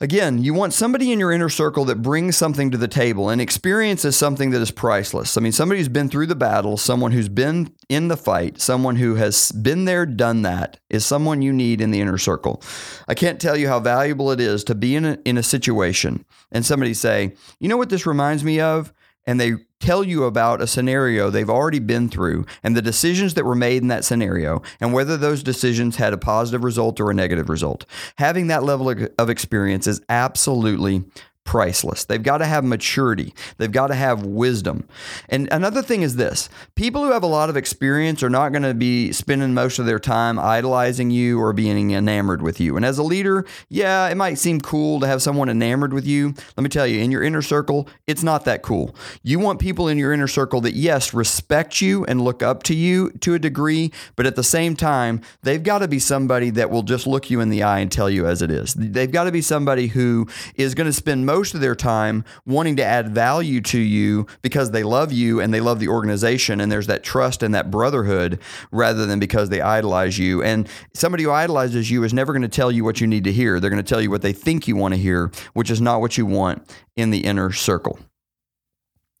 Again, 0.00 0.38
you 0.44 0.54
want 0.54 0.74
somebody 0.74 1.10
in 1.10 1.18
your 1.18 1.32
inner 1.32 1.48
circle 1.48 1.84
that 1.86 2.02
brings 2.02 2.36
something 2.36 2.70
to 2.70 2.78
the 2.78 2.86
table, 2.86 3.30
and 3.30 3.40
experience 3.40 4.04
is 4.04 4.16
something 4.16 4.50
that 4.50 4.62
is 4.62 4.70
priceless. 4.70 5.36
I 5.36 5.40
mean, 5.40 5.50
somebody 5.50 5.80
who's 5.80 5.88
been 5.88 6.08
through 6.08 6.26
the 6.26 6.36
battle, 6.36 6.76
someone 6.76 7.10
who's 7.10 7.28
been 7.28 7.74
in 7.88 8.06
the 8.06 8.16
fight, 8.16 8.60
someone 8.60 8.94
who 8.94 9.16
has 9.16 9.50
been 9.50 9.86
there, 9.86 10.06
done 10.06 10.42
that, 10.42 10.78
is 10.88 11.04
someone 11.04 11.42
you 11.42 11.52
need 11.52 11.80
in 11.80 11.90
the 11.90 12.00
inner 12.00 12.16
circle. 12.16 12.62
I 13.08 13.14
can't 13.14 13.40
tell 13.40 13.56
you 13.56 13.66
how 13.66 13.80
valuable 13.80 14.30
it 14.30 14.38
is 14.38 14.62
to 14.64 14.76
be 14.76 14.94
in 14.94 15.04
a, 15.04 15.18
in 15.24 15.36
a 15.36 15.42
situation 15.42 16.24
and 16.52 16.64
somebody 16.64 16.94
say, 16.94 17.34
You 17.58 17.68
know 17.68 17.76
what 17.76 17.90
this 17.90 18.06
reminds 18.06 18.44
me 18.44 18.60
of? 18.60 18.92
And 19.26 19.40
they 19.40 19.54
tell 19.80 20.02
you 20.02 20.24
about 20.24 20.60
a 20.60 20.66
scenario 20.66 21.30
they've 21.30 21.50
already 21.50 21.78
been 21.78 22.08
through 22.08 22.44
and 22.62 22.76
the 22.76 22.82
decisions 22.82 23.34
that 23.34 23.44
were 23.44 23.54
made 23.54 23.82
in 23.82 23.88
that 23.88 24.04
scenario 24.04 24.62
and 24.80 24.92
whether 24.92 25.16
those 25.16 25.42
decisions 25.42 25.96
had 25.96 26.12
a 26.12 26.18
positive 26.18 26.64
result 26.64 27.00
or 27.00 27.10
a 27.10 27.14
negative 27.14 27.48
result. 27.48 27.84
Having 28.16 28.48
that 28.48 28.64
level 28.64 28.90
of 29.18 29.30
experience 29.30 29.86
is 29.86 30.00
absolutely 30.08 31.04
priceless. 31.48 32.04
They've 32.04 32.22
got 32.22 32.38
to 32.38 32.44
have 32.44 32.62
maturity. 32.62 33.32
They've 33.56 33.72
got 33.72 33.86
to 33.86 33.94
have 33.94 34.22
wisdom. 34.22 34.86
And 35.30 35.48
another 35.50 35.80
thing 35.80 36.02
is 36.02 36.16
this 36.16 36.50
people 36.74 37.02
who 37.02 37.12
have 37.12 37.22
a 37.22 37.26
lot 37.26 37.48
of 37.48 37.56
experience 37.56 38.22
are 38.22 38.28
not 38.28 38.52
going 38.52 38.64
to 38.64 38.74
be 38.74 39.12
spending 39.12 39.54
most 39.54 39.78
of 39.78 39.86
their 39.86 39.98
time 39.98 40.38
idolizing 40.38 41.10
you 41.10 41.40
or 41.40 41.54
being 41.54 41.92
enamored 41.92 42.42
with 42.42 42.60
you. 42.60 42.76
And 42.76 42.84
as 42.84 42.98
a 42.98 43.02
leader, 43.02 43.46
yeah, 43.70 44.10
it 44.10 44.16
might 44.18 44.34
seem 44.34 44.60
cool 44.60 45.00
to 45.00 45.06
have 45.06 45.22
someone 45.22 45.48
enamored 45.48 45.94
with 45.94 46.06
you. 46.06 46.34
Let 46.54 46.64
me 46.64 46.68
tell 46.68 46.86
you, 46.86 47.00
in 47.00 47.10
your 47.10 47.22
inner 47.22 47.40
circle, 47.40 47.88
it's 48.06 48.22
not 48.22 48.44
that 48.44 48.60
cool. 48.60 48.94
You 49.22 49.38
want 49.38 49.58
people 49.58 49.88
in 49.88 49.96
your 49.96 50.12
inner 50.12 50.28
circle 50.28 50.60
that, 50.60 50.74
yes, 50.74 51.14
respect 51.14 51.80
you 51.80 52.04
and 52.04 52.20
look 52.20 52.42
up 52.42 52.62
to 52.64 52.74
you 52.74 53.10
to 53.20 53.32
a 53.32 53.38
degree, 53.38 53.90
but 54.16 54.26
at 54.26 54.36
the 54.36 54.44
same 54.44 54.76
time, 54.76 55.22
they've 55.44 55.62
got 55.62 55.78
to 55.78 55.88
be 55.88 55.98
somebody 55.98 56.50
that 56.50 56.68
will 56.68 56.82
just 56.82 57.06
look 57.06 57.30
you 57.30 57.40
in 57.40 57.48
the 57.48 57.62
eye 57.62 57.78
and 57.78 57.90
tell 57.90 58.10
you 58.10 58.26
as 58.26 58.42
it 58.42 58.50
is. 58.50 58.74
They've 58.74 59.10
got 59.10 59.24
to 59.24 59.32
be 59.32 59.40
somebody 59.40 59.86
who 59.86 60.28
is 60.54 60.74
going 60.74 60.88
to 60.88 60.92
spend 60.92 61.24
most 61.24 61.37
most 61.38 61.54
of 61.54 61.60
their 61.60 61.76
time 61.76 62.24
wanting 62.46 62.74
to 62.74 62.84
add 62.84 63.14
value 63.14 63.60
to 63.60 63.78
you 63.78 64.26
because 64.42 64.72
they 64.72 64.82
love 64.82 65.12
you 65.12 65.40
and 65.40 65.54
they 65.54 65.60
love 65.60 65.78
the 65.78 65.86
organization 65.86 66.60
and 66.60 66.72
there's 66.72 66.88
that 66.88 67.04
trust 67.04 67.44
and 67.44 67.54
that 67.54 67.70
brotherhood 67.70 68.40
rather 68.72 69.06
than 69.06 69.20
because 69.20 69.48
they 69.48 69.60
idolize 69.60 70.18
you. 70.18 70.42
And 70.42 70.68
somebody 70.94 71.22
who 71.22 71.30
idolizes 71.30 71.92
you 71.92 72.02
is 72.02 72.12
never 72.12 72.32
going 72.32 72.42
to 72.42 72.48
tell 72.48 72.72
you 72.72 72.82
what 72.82 73.00
you 73.00 73.06
need 73.06 73.22
to 73.22 73.32
hear. 73.32 73.60
They're 73.60 73.70
going 73.70 73.80
to 73.80 73.88
tell 73.88 74.00
you 74.00 74.10
what 74.10 74.22
they 74.22 74.32
think 74.32 74.66
you 74.66 74.74
want 74.74 74.94
to 74.94 74.98
hear, 74.98 75.30
which 75.52 75.70
is 75.70 75.80
not 75.80 76.00
what 76.00 76.18
you 76.18 76.26
want 76.26 76.68
in 76.96 77.10
the 77.10 77.20
inner 77.20 77.52
circle. 77.52 78.00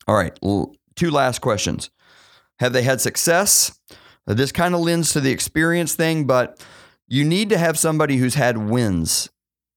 All 0.08 0.16
right, 0.16 0.36
two 0.96 1.12
last 1.12 1.40
questions. 1.40 1.88
Have 2.58 2.72
they 2.72 2.82
had 2.82 3.00
success? 3.00 3.78
Uh, 4.26 4.34
this 4.34 4.50
kind 4.50 4.74
of 4.74 4.80
lends 4.80 5.12
to 5.12 5.20
the 5.20 5.30
experience 5.30 5.94
thing, 5.94 6.24
but 6.24 6.58
you 7.06 7.24
need 7.24 7.48
to 7.50 7.58
have 7.58 7.78
somebody 7.78 8.16
who's 8.16 8.34
had 8.34 8.58
wins. 8.58 9.30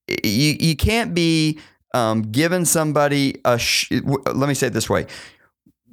You, 0.08 0.56
you 0.60 0.76
can't 0.76 1.14
be 1.14 1.60
um, 1.94 2.24
giving 2.32 2.66
somebody 2.66 3.40
a, 3.46 3.58
sh- 3.58 3.92
let 3.92 4.48
me 4.48 4.54
say 4.54 4.68
it 4.68 4.74
this 4.74 4.90
way 4.90 5.06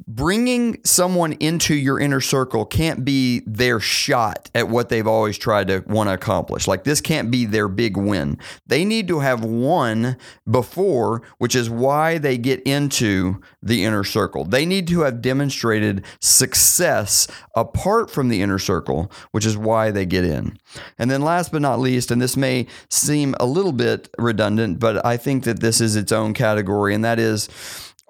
bringing 0.07 0.81
someone 0.85 1.33
into 1.35 1.75
your 1.75 1.99
inner 1.99 2.21
circle 2.21 2.65
can't 2.65 3.05
be 3.05 3.43
their 3.47 3.81
shot 3.81 4.51
at 4.55 4.69
what 4.69 4.89
they've 4.89 5.07
always 5.07 5.37
tried 5.37 5.69
to 5.69 5.83
want 5.87 6.09
to 6.09 6.15
accomplish. 6.15 6.69
Like 6.69 6.85
this 6.85 7.01
can't 7.01 7.31
be 7.31 7.45
their 7.45 7.69
big 7.69 7.97
win. 7.97 8.39
They 8.67 8.85
need 8.85 9.09
to 9.09 9.21
have 9.21 9.45
won 9.45 10.17
before, 10.49 11.23
which 11.39 11.55
is 11.55 11.69
why 11.69 12.19
they 12.19 12.39
get 12.39 12.63
into 12.63 13.41
the 13.63 13.85
inner 13.85 14.05
circle. 14.05 14.45
They 14.45 14.65
need 14.65 14.87
to 14.89 15.01
have 15.01 15.21
demonstrated 15.21 16.05
success 16.21 17.27
apart 17.57 18.11
from 18.11 18.29
the 18.29 18.41
inner 18.41 18.59
circle, 18.59 19.11
which 19.33 19.45
is 19.45 19.57
why 19.57 19.91
they 19.91 20.07
get 20.07 20.25
in. 20.25 20.59
And 20.99 21.11
then 21.11 21.23
last 21.23 21.51
but 21.51 21.63
not 21.63 21.81
least, 21.81 22.11
and 22.11 22.23
this 22.23 22.37
may 22.37 22.67
seem 22.89 23.35
a 23.41 23.47
little 23.47 23.73
bit 23.73 24.09
redundant, 24.19 24.79
but 24.79 25.05
I 25.05 25.17
think 25.17 25.45
that 25.45 25.61
this 25.61 25.81
is 25.81 25.97
its 25.97 26.13
own 26.13 26.35
category, 26.35 26.95
and 26.95 27.05
that 27.05 27.19
is 27.19 27.49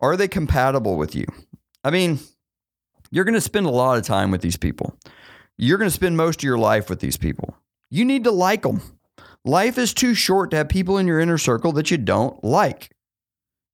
are 0.00 0.16
they 0.16 0.28
compatible 0.28 0.96
with 0.96 1.14
you? 1.14 1.26
I 1.84 1.90
mean, 1.90 2.18
you're 3.10 3.24
going 3.24 3.34
to 3.34 3.40
spend 3.40 3.66
a 3.66 3.70
lot 3.70 3.98
of 3.98 4.04
time 4.04 4.30
with 4.30 4.40
these 4.40 4.56
people. 4.56 4.96
You're 5.56 5.78
going 5.78 5.90
to 5.90 5.94
spend 5.94 6.16
most 6.16 6.40
of 6.40 6.44
your 6.44 6.58
life 6.58 6.88
with 6.88 7.00
these 7.00 7.16
people. 7.16 7.56
You 7.90 8.04
need 8.04 8.24
to 8.24 8.30
like 8.30 8.62
them. 8.62 8.80
Life 9.44 9.78
is 9.78 9.94
too 9.94 10.14
short 10.14 10.50
to 10.50 10.58
have 10.58 10.68
people 10.68 10.98
in 10.98 11.06
your 11.06 11.20
inner 11.20 11.38
circle 11.38 11.72
that 11.72 11.90
you 11.90 11.96
don't 11.96 12.42
like. 12.44 12.90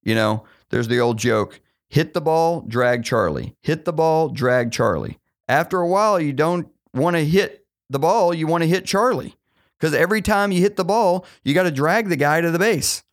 You 0.03 0.15
know, 0.15 0.45
there's 0.69 0.87
the 0.87 0.99
old 0.99 1.17
joke 1.17 1.59
hit 1.89 2.13
the 2.13 2.21
ball, 2.21 2.61
drag 2.61 3.03
Charlie. 3.03 3.55
Hit 3.61 3.85
the 3.85 3.93
ball, 3.93 4.29
drag 4.29 4.71
Charlie. 4.71 5.19
After 5.47 5.79
a 5.79 5.87
while, 5.87 6.19
you 6.19 6.33
don't 6.33 6.67
want 6.93 7.15
to 7.15 7.25
hit 7.25 7.65
the 7.89 7.99
ball, 7.99 8.33
you 8.33 8.47
want 8.47 8.63
to 8.63 8.69
hit 8.69 8.85
Charlie. 8.85 9.35
Because 9.79 9.93
every 9.93 10.21
time 10.21 10.51
you 10.51 10.61
hit 10.61 10.75
the 10.75 10.83
ball, 10.83 11.25
you 11.43 11.53
got 11.53 11.63
to 11.63 11.71
drag 11.71 12.09
the 12.09 12.15
guy 12.15 12.41
to 12.41 12.51
the 12.51 12.59
base. 12.59 13.03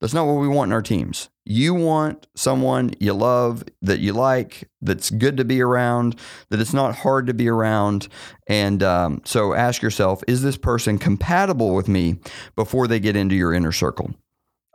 That's 0.00 0.14
not 0.14 0.26
what 0.26 0.40
we 0.40 0.48
want 0.48 0.68
in 0.68 0.72
our 0.72 0.82
teams. 0.82 1.28
You 1.44 1.74
want 1.74 2.28
someone 2.36 2.92
you 3.00 3.14
love, 3.14 3.64
that 3.82 3.98
you 3.98 4.12
like, 4.12 4.68
that's 4.80 5.10
good 5.10 5.36
to 5.38 5.44
be 5.44 5.60
around, 5.60 6.18
that 6.50 6.60
it's 6.60 6.74
not 6.74 6.96
hard 6.96 7.26
to 7.26 7.34
be 7.34 7.48
around. 7.48 8.08
And 8.46 8.82
um, 8.82 9.22
so 9.24 9.54
ask 9.54 9.82
yourself 9.82 10.22
is 10.28 10.42
this 10.42 10.56
person 10.56 10.98
compatible 10.98 11.74
with 11.74 11.88
me 11.88 12.16
before 12.54 12.86
they 12.86 13.00
get 13.00 13.16
into 13.16 13.34
your 13.34 13.52
inner 13.52 13.72
circle? 13.72 14.14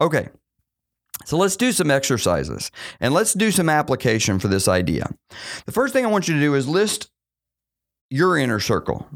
Okay. 0.01 0.29
So 1.25 1.37
let's 1.37 1.55
do 1.55 1.71
some 1.71 1.89
exercises 1.89 2.69
and 2.99 3.13
let's 3.13 3.33
do 3.33 3.51
some 3.51 3.69
application 3.69 4.39
for 4.39 4.49
this 4.49 4.67
idea. 4.67 5.09
The 5.65 5.71
first 5.71 5.93
thing 5.93 6.05
I 6.05 6.09
want 6.09 6.27
you 6.27 6.33
to 6.33 6.39
do 6.39 6.55
is 6.55 6.67
list 6.67 7.09
your 8.09 8.37
inner 8.37 8.59
circle, 8.59 9.07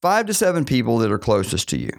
five 0.00 0.26
to 0.26 0.34
seven 0.34 0.64
people 0.64 0.98
that 0.98 1.10
are 1.10 1.18
closest 1.18 1.68
to 1.70 1.78
you 1.78 1.90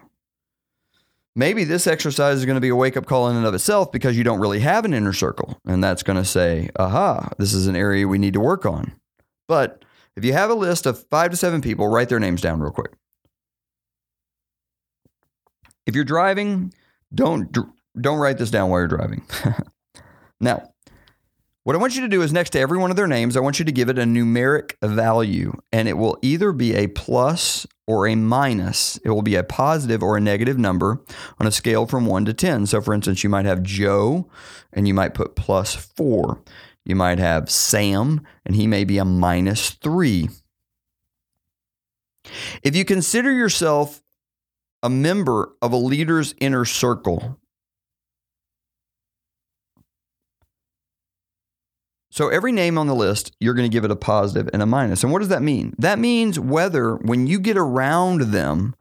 maybe 1.39 1.63
this 1.63 1.87
exercise 1.87 2.37
is 2.37 2.45
going 2.45 2.57
to 2.57 2.61
be 2.61 2.67
a 2.67 2.75
wake 2.75 2.97
up 2.97 3.05
call 3.05 3.29
in 3.29 3.37
and 3.37 3.45
of 3.45 3.53
itself 3.53 3.93
because 3.93 4.17
you 4.17 4.25
don't 4.25 4.41
really 4.41 4.59
have 4.59 4.83
an 4.83 4.93
inner 4.93 5.13
circle. 5.13 5.57
And 5.65 5.81
that's 5.81 6.03
going 6.03 6.17
to 6.17 6.25
say, 6.25 6.69
aha, 6.77 7.29
this 7.37 7.53
is 7.53 7.65
an 7.65 7.77
area 7.77 8.07
we 8.07 8.17
need 8.17 8.33
to 8.33 8.41
work 8.41 8.65
on. 8.65 8.91
But 9.47 9.85
if 10.17 10.25
you 10.25 10.33
have 10.33 10.49
a 10.49 10.55
list 10.55 10.85
of 10.85 11.07
five 11.07 11.31
to 11.31 11.37
seven 11.37 11.61
people, 11.61 11.87
write 11.87 12.09
their 12.09 12.19
names 12.19 12.41
down 12.41 12.59
real 12.59 12.73
quick. 12.73 12.91
If 15.87 15.95
you're 15.95 16.03
driving, 16.03 16.73
don't 17.15 17.57
don't 17.99 18.19
write 18.19 18.37
this 18.37 18.51
down 18.51 18.69
while 18.69 18.81
you're 18.81 18.87
driving. 18.87 19.23
now, 20.41 20.69
what 21.63 21.75
I 21.75 21.79
want 21.79 21.95
you 21.95 22.01
to 22.01 22.07
do 22.07 22.21
is 22.21 22.31
next 22.31 22.51
to 22.51 22.59
every 22.59 22.77
one 22.77 22.89
of 22.89 22.97
their 22.97 23.07
names, 23.07 23.35
I 23.35 23.41
want 23.41 23.59
you 23.59 23.65
to 23.65 23.71
give 23.71 23.89
it 23.89 23.99
a 23.99 24.03
numeric 24.03 24.73
value, 24.81 25.53
and 25.71 25.87
it 25.87 25.97
will 25.97 26.17
either 26.21 26.51
be 26.51 26.75
a 26.75 26.87
plus 26.87 27.67
or 27.87 28.07
a 28.07 28.15
minus. 28.15 28.97
It 28.97 29.09
will 29.09 29.23
be 29.23 29.35
a 29.35 29.43
positive 29.43 30.03
or 30.03 30.15
a 30.15 30.21
negative 30.21 30.57
number 30.57 31.01
on 31.39 31.47
a 31.47 31.51
scale 31.51 31.85
from 31.87 32.05
1 32.05 32.25
to 32.25 32.33
10. 32.33 32.67
So, 32.67 32.81
for 32.81 32.93
instance, 32.93 33.23
you 33.23 33.29
might 33.29 33.45
have 33.45 33.63
Joe, 33.63 34.29
and 34.71 34.87
you 34.87 34.93
might 34.93 35.15
put 35.15 35.35
plus 35.35 35.73
4. 35.75 36.41
You 36.85 36.95
might 36.95 37.19
have 37.19 37.49
Sam, 37.49 38.21
and 38.45 38.55
he 38.55 38.67
may 38.67 38.83
be 38.83 38.97
a 38.97 39.05
minus 39.05 39.71
3. 39.71 40.29
If 42.63 42.75
you 42.75 42.85
consider 42.85 43.31
yourself 43.31 44.03
a 44.83 44.89
member 44.89 45.53
of 45.61 45.73
a 45.73 45.77
leader's 45.77 46.35
inner 46.39 46.65
circle, 46.65 47.38
So 52.11 52.29
every 52.29 52.51
name 52.51 52.77
on 52.77 52.87
the 52.87 52.95
list, 52.95 53.31
you're 53.39 53.53
going 53.53 53.69
to 53.69 53.73
give 53.73 53.85
it 53.85 53.91
a 53.91 53.95
positive 53.95 54.49
and 54.51 54.61
a 54.61 54.65
minus. 54.65 55.03
And 55.03 55.11
what 55.11 55.19
does 55.19 55.27
that 55.29 55.43
mean? 55.43 55.75
That 55.77 55.99
means 55.99 56.39
whether 56.39 56.95
when 56.95 57.27
you 57.27 57.39
get 57.39 57.57
around 57.57 58.31
them, 58.31 58.75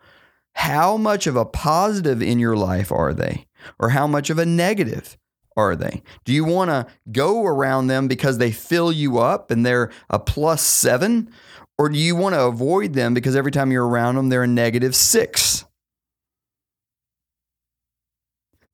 how 0.55 0.97
much 0.97 1.27
of 1.27 1.37
a 1.37 1.45
positive 1.45 2.23
in 2.23 2.38
your 2.38 2.57
life 2.57 2.91
are 2.91 3.12
they? 3.12 3.47
Or 3.79 3.91
how 3.91 4.07
much 4.07 4.31
of 4.31 4.38
a 4.38 4.47
negative 4.47 5.19
are 5.57 5.77
they? 5.77 6.03
Do 6.25 6.33
you 6.33 6.45
want 6.45 6.71
to 6.71 6.87
go 7.12 7.45
around 7.45 7.88
them 7.88 8.09
because 8.09 8.38
they 8.38 8.51
fill 8.51 8.91
you 8.91 9.19
up 9.19 9.51
and 9.51 9.64
they're 9.67 9.91
a 10.09 10.19
plus 10.19 10.62
seven? 10.62 11.31
Or 11.77 11.88
do 11.88 11.99
you 11.99 12.17
want 12.17 12.35
to 12.35 12.45
avoid 12.45 12.95
them 12.95 13.14
because 13.14 13.37
every 13.37 13.53
time 13.53 13.71
you're 13.71 13.87
around 13.87 14.17
them, 14.17 14.31
they're 14.31 14.45
a 14.45 14.49
negative 14.49 14.97
six? 14.97 15.58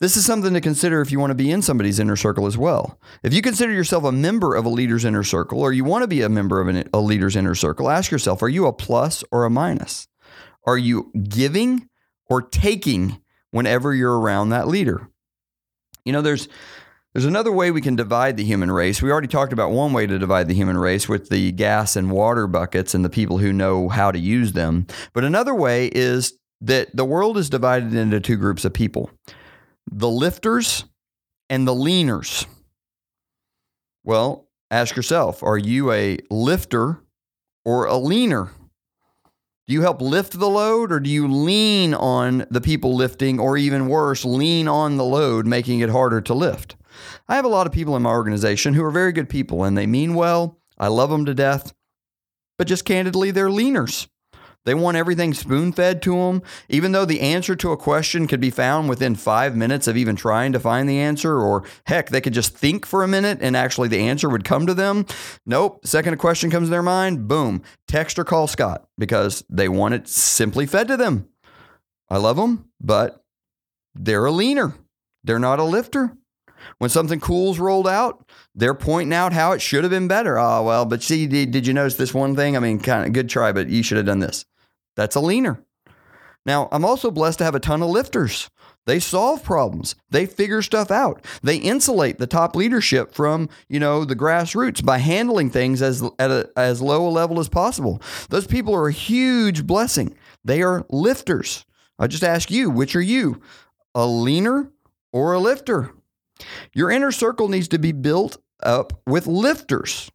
This 0.05 0.19
is 0.19 0.27
something 0.27 0.53
to 0.53 0.61
consider 0.61 1.01
if 1.01 1.11
you 1.11 1.19
want 1.19 1.31
to 1.31 1.35
be 1.35 1.51
in 1.51 1.63
somebody's 1.63 1.99
inner 1.99 2.15
circle 2.15 2.47
as 2.47 2.59
well. 2.59 3.01
If 3.23 3.33
you 3.33 3.41
consider 3.41 3.73
yourself 3.73 4.05
a 4.05 4.13
member 4.13 4.55
of 4.55 4.67
a 4.67 4.69
leader's 4.69 5.07
inner 5.07 5.23
circle 5.23 5.63
or 5.63 5.73
you 5.73 5.83
want 5.83 6.03
to 6.03 6.07
be 6.07 6.21
a 6.21 6.29
member 6.29 6.61
of 6.61 6.69
an, 6.69 6.87
a 6.93 7.01
leader's 7.01 7.37
inner 7.37 7.55
circle, 7.55 7.89
ask 7.89 8.11
yourself 8.11 8.43
are 8.43 8.51
you 8.51 8.67
a 8.67 8.73
plus 8.75 9.25
or 9.33 9.47
a 9.47 9.51
minus? 9.51 10.07
Are 10.67 10.77
you 10.77 11.11
giving 11.27 11.89
or 12.27 12.43
taking 12.43 13.23
whenever 13.51 13.95
you're 13.95 14.21
around 14.21 14.51
that 14.51 14.69
leader? 14.69 15.09
You 16.05 16.13
know, 16.13 16.21
there's 16.21 16.49
there's 17.15 17.25
another 17.25 17.51
way 17.51 17.71
we 17.71 17.81
can 17.81 17.97
divide 17.97 18.37
the 18.37 18.45
human 18.45 18.71
race. 18.71 19.01
We 19.01 19.11
already 19.11 19.27
talked 19.27 19.55
about 19.55 19.71
one 19.71 19.95
way 19.95 20.07
to 20.07 20.19
divide 20.19 20.49
the 20.49 20.55
human 20.55 20.77
race 20.77 21.09
with 21.09 21.31
the 21.31 21.51
gas 21.51 21.97
and 21.97 22.11
water 22.11 22.47
buckets 22.47 22.95
and 22.95 23.07
the 23.07 23.09
people 23.09 23.39
who 23.39 23.55
know 23.55 23.89
how 23.89 24.13
to 24.13 24.19
use 24.19 24.53
them. 24.53 24.87
But 25.15 25.25
another 25.25 25.55
way 25.55 25.87
is 25.87 26.35
that 26.61 26.95
the 26.95 27.07
world 27.07 27.39
is 27.39 27.49
divided 27.49 27.95
into 27.95 28.21
two 28.21 28.37
groups 28.37 28.67
of 28.67 28.75
people 28.75 29.11
the 29.91 30.09
lifters 30.09 30.85
and 31.49 31.67
the 31.67 31.75
leaners. 31.75 32.47
Well, 34.03 34.49
ask 34.71 34.97
yourself 34.97 35.43
are 35.43 35.59
you 35.59 35.93
a 35.93 36.19
lifter 36.31 37.01
or 37.65 37.87
a 37.87 37.97
leaner? 37.97 38.51
Do 39.67 39.73
you 39.73 39.81
help 39.81 40.03
lift 40.03 40.39
the 40.39 40.49
load 40.49 40.93
or 40.93 41.01
do 41.01 41.09
you 41.09 41.27
lean 41.27 41.95
on 41.95 42.45
the 42.51 42.61
people 42.61 42.95
lifting, 42.95 43.41
or 43.41 43.57
even 43.57 43.89
worse, 43.89 44.23
lean 44.25 44.69
on 44.69 44.99
the 44.99 45.05
load, 45.05 45.47
making 45.47 45.81
it 45.81 45.89
harder 45.89 46.21
to 46.21 46.35
lift? 46.35 46.77
I 47.29 47.37
have 47.37 47.47
a 47.47 47.49
lot 47.49 47.67
of 47.67 47.73
people 47.73 47.97
in 47.97 48.03
my 48.03 48.11
organization 48.11 48.75
who 48.75 48.85
are 48.85 48.91
very 48.91 49.13
good 49.13 49.29
people 49.29 49.65
and 49.65 49.77
they 49.77 49.87
mean 49.87 50.15
well. 50.15 50.59
I 50.77 50.89
love 50.89 51.09
them 51.09 51.25
to 51.25 51.35
death, 51.35 51.73
but 52.59 52.67
just 52.67 52.85
candidly, 52.85 53.31
they're 53.31 53.49
leaners. 53.49 54.09
They 54.65 54.75
want 54.75 54.97
everything 54.97 55.35
spoon 55.35 55.73
fed 55.73 56.01
to 56.03 56.17
them. 56.17 56.43
Even 56.69 56.93
though 56.93 57.05
the 57.05 57.21
answer 57.21 57.55
to 57.57 57.73
a 57.73 57.77
question 57.77 58.27
could 58.27 58.41
be 58.41 58.51
found 58.51 58.89
within 58.89 59.15
five 59.15 59.55
minutes 59.55 59.87
of 59.87 59.97
even 59.97 60.17
trying 60.17 60.53
to 60.53 60.61
find 60.61 60.89
the 60.89 60.99
answer, 60.99 61.39
or 61.39 61.65
heck, 61.87 62.09
they 62.09 62.21
could 62.21 62.33
just 62.33 62.57
think 62.57 62.87
for 62.87 63.03
a 63.03 63.09
minute 63.09 63.39
and 63.41 63.57
actually 63.57 63.89
the 63.89 64.01
answer 64.01 64.29
would 64.29 64.45
come 64.45 64.67
to 64.67 64.75
them. 64.75 65.07
Nope. 65.45 65.87
Second 65.87 66.17
question 66.19 66.51
comes 66.51 66.69
to 66.69 66.71
their 66.71 66.83
mind, 66.83 67.29
boom, 67.29 67.63
text 67.87 68.19
or 68.19 68.25
call 68.25 68.47
Scott 68.47 68.89
because 68.97 69.45
they 69.51 69.69
want 69.69 69.95
it 69.95 70.09
simply 70.09 70.67
fed 70.67 70.89
to 70.89 70.97
them. 70.97 71.29
I 72.09 72.17
love 72.19 72.37
them, 72.37 72.71
but 72.81 73.23
they're 73.95 74.25
a 74.25 74.31
leaner. 74.31 74.75
They're 75.23 75.39
not 75.39 75.59
a 75.59 75.65
lifter. 75.65 76.17
When 76.79 76.91
something 76.91 77.21
cool's 77.21 77.59
rolled 77.59 77.89
out, 77.89 78.27
they're 78.55 78.75
pointing 78.75 79.13
out 79.13 79.33
how 79.33 79.53
it 79.53 79.61
should 79.61 79.85
have 79.85 79.91
been 79.91 80.09
better. 80.09 80.39
Oh, 80.39 80.63
well, 80.63 80.85
but 80.87 81.03
see, 81.03 81.27
did, 81.27 81.51
did 81.51 81.67
you 81.67 81.75
notice 81.75 81.97
this 81.97 82.15
one 82.15 82.35
thing? 82.35 82.57
I 82.57 82.61
mean, 82.61 82.81
kind 82.81 83.07
of 83.07 83.13
good 83.13 83.29
try, 83.29 83.53
but 83.53 83.69
you 83.69 83.83
should 83.83 83.99
have 83.99 84.07
done 84.07 84.21
this. 84.21 84.47
That's 84.97 85.17
a 85.17 85.21
leaner. 85.21 85.65
Now, 86.47 86.69
I'm 86.73 86.85
also 86.85 87.11
blessed 87.11 87.39
to 87.39 87.45
have 87.45 87.55
a 87.55 87.61
ton 87.61 87.83
of 87.83 87.89
lifters. 87.89 88.51
They 88.87 88.99
solve 89.01 89.43
problems. 89.43 89.95
They 90.11 90.27
figure 90.27 90.61
stuff 90.61 90.91
out. 90.91 91.25
They 91.43 91.57
insulate 91.57 92.19
the 92.19 92.27
top 92.27 92.55
leadership 92.55 93.15
from, 93.15 93.49
you 93.69 93.81
know, 93.81 94.05
the 94.05 94.17
grassroots 94.17 94.85
by 94.85 94.99
handling 94.99 95.49
things 95.49 95.81
as 95.81 96.03
at 96.19 96.31
a, 96.31 96.51
as 96.55 96.83
low 96.83 97.07
a 97.07 97.09
level 97.09 97.41
as 97.41 97.49
possible. 97.49 98.03
Those 98.29 98.47
people 98.47 98.75
are 98.75 98.89
a 98.89 98.93
huge 98.93 99.67
blessing. 99.67 100.15
They 100.45 100.63
are 100.63 100.85
lifters. 100.91 101.65
I 101.99 102.09
just 102.09 102.25
ask 102.25 102.51
you, 102.51 102.69
which 102.69 102.95
are 102.95 103.01
you? 103.01 103.41
A 103.95 104.07
leaner 104.07 104.71
or 105.13 105.33
a 105.33 105.39
lifter? 105.39 105.93
Your 106.75 106.91
inner 106.91 107.13
circle 107.13 107.49
needs 107.49 107.69
to 107.69 107.79
be 107.79 107.93
built 107.93 108.37
up 108.63 109.01
with 109.07 109.27
lifters. 109.27 110.11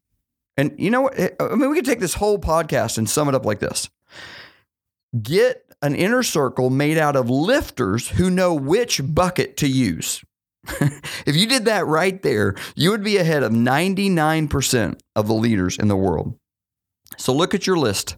And 0.58 0.76
you 0.78 0.92
know 0.92 1.02
what? 1.02 1.20
I 1.40 1.56
mean, 1.56 1.70
we 1.70 1.76
could 1.76 1.86
take 1.86 2.02
this 2.02 2.16
whole 2.16 2.38
podcast 2.38 2.98
and 2.98 3.10
sum 3.10 3.30
it 3.30 3.36
up 3.36 3.46
like 3.46 3.60
this 3.60 3.90
get 5.22 5.66
an 5.82 5.96
inner 5.96 6.24
circle 6.24 6.70
made 6.70 6.98
out 6.98 7.16
of 7.16 7.30
lifters 7.30 8.10
who 8.10 8.30
know 8.30 8.54
which 8.54 9.02
bucket 9.04 9.58
to 9.58 9.68
use. 9.68 10.24
if 11.26 11.36
you 11.36 11.48
did 11.48 11.66
that 11.66 11.86
right 11.86 12.22
there, 12.22 12.56
you 12.76 12.92
would 12.92 13.04
be 13.04 13.18
ahead 13.18 13.44
of 13.44 13.52
99% 13.52 15.00
of 15.16 15.28
the 15.28 15.34
leaders 15.34 15.78
in 15.78 15.88
the 15.88 15.96
world. 15.96 16.36
So 17.18 17.34
look 17.34 17.54
at 17.54 17.66
your 17.66 17.78
list. 17.78 18.16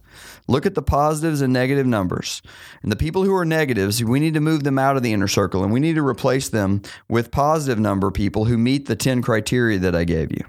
Look 0.48 0.66
at 0.66 0.76
the 0.76 0.82
positives 0.82 1.42
and 1.42 1.54
negative 1.54 1.86
numbers. 1.86 2.42
And 2.84 2.92
the 2.92 2.98
people 2.98 3.24
who 3.24 3.34
are 3.36 3.46
negatives, 3.46 4.04
we 4.04 4.20
need 4.20 4.34
to 4.34 4.42
move 4.42 4.64
them 4.64 4.78
out 4.78 4.98
of 4.98 5.04
the 5.04 5.14
inner 5.14 5.28
circle 5.28 5.64
and 5.64 5.72
we 5.72 5.80
need 5.80 5.96
to 5.96 6.06
replace 6.06 6.50
them 6.50 6.82
with 7.08 7.32
positive 7.32 7.80
number 7.80 8.12
people 8.12 8.46
who 8.46 8.58
meet 8.58 8.88
the 8.88 8.96
10 8.96 9.22
criteria 9.22 9.80
that 9.80 9.96
I 9.96 10.04
gave 10.04 10.32
you. 10.32 10.44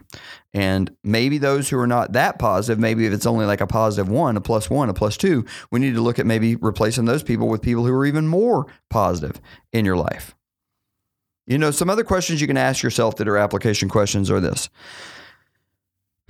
And 0.54 0.94
maybe 1.02 1.38
those 1.38 1.70
who 1.70 1.78
are 1.78 1.86
not 1.86 2.12
that 2.12 2.38
positive, 2.38 2.78
maybe 2.78 3.06
if 3.06 3.12
it's 3.12 3.24
only 3.24 3.46
like 3.46 3.62
a 3.62 3.66
positive 3.66 4.10
one, 4.10 4.36
a 4.36 4.40
plus 4.40 4.68
one, 4.68 4.90
a 4.90 4.94
plus 4.94 5.16
two, 5.16 5.46
we 5.70 5.80
need 5.80 5.94
to 5.94 6.02
look 6.02 6.18
at 6.18 6.26
maybe 6.26 6.56
replacing 6.56 7.06
those 7.06 7.22
people 7.22 7.48
with 7.48 7.62
people 7.62 7.86
who 7.86 7.94
are 7.94 8.04
even 8.04 8.28
more 8.28 8.66
positive 8.90 9.40
in 9.72 9.84
your 9.84 9.96
life. 9.96 10.34
You 11.46 11.58
know, 11.58 11.70
some 11.70 11.90
other 11.90 12.04
questions 12.04 12.40
you 12.40 12.46
can 12.46 12.58
ask 12.58 12.82
yourself 12.82 13.16
that 13.16 13.28
are 13.28 13.38
application 13.38 13.88
questions 13.88 14.30
are 14.30 14.40
this 14.40 14.68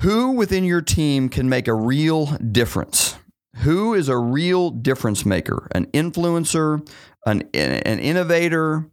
Who 0.00 0.32
within 0.32 0.64
your 0.64 0.82
team 0.82 1.28
can 1.28 1.48
make 1.48 1.66
a 1.66 1.74
real 1.74 2.26
difference? 2.37 3.16
Who 3.56 3.92
is 3.92 4.08
a 4.08 4.16
real 4.16 4.70
difference 4.70 5.26
maker? 5.26 5.68
An 5.72 5.87
influencer, 5.87 6.88
an, 7.26 7.42
an 7.52 7.98
innovator? 7.98 8.88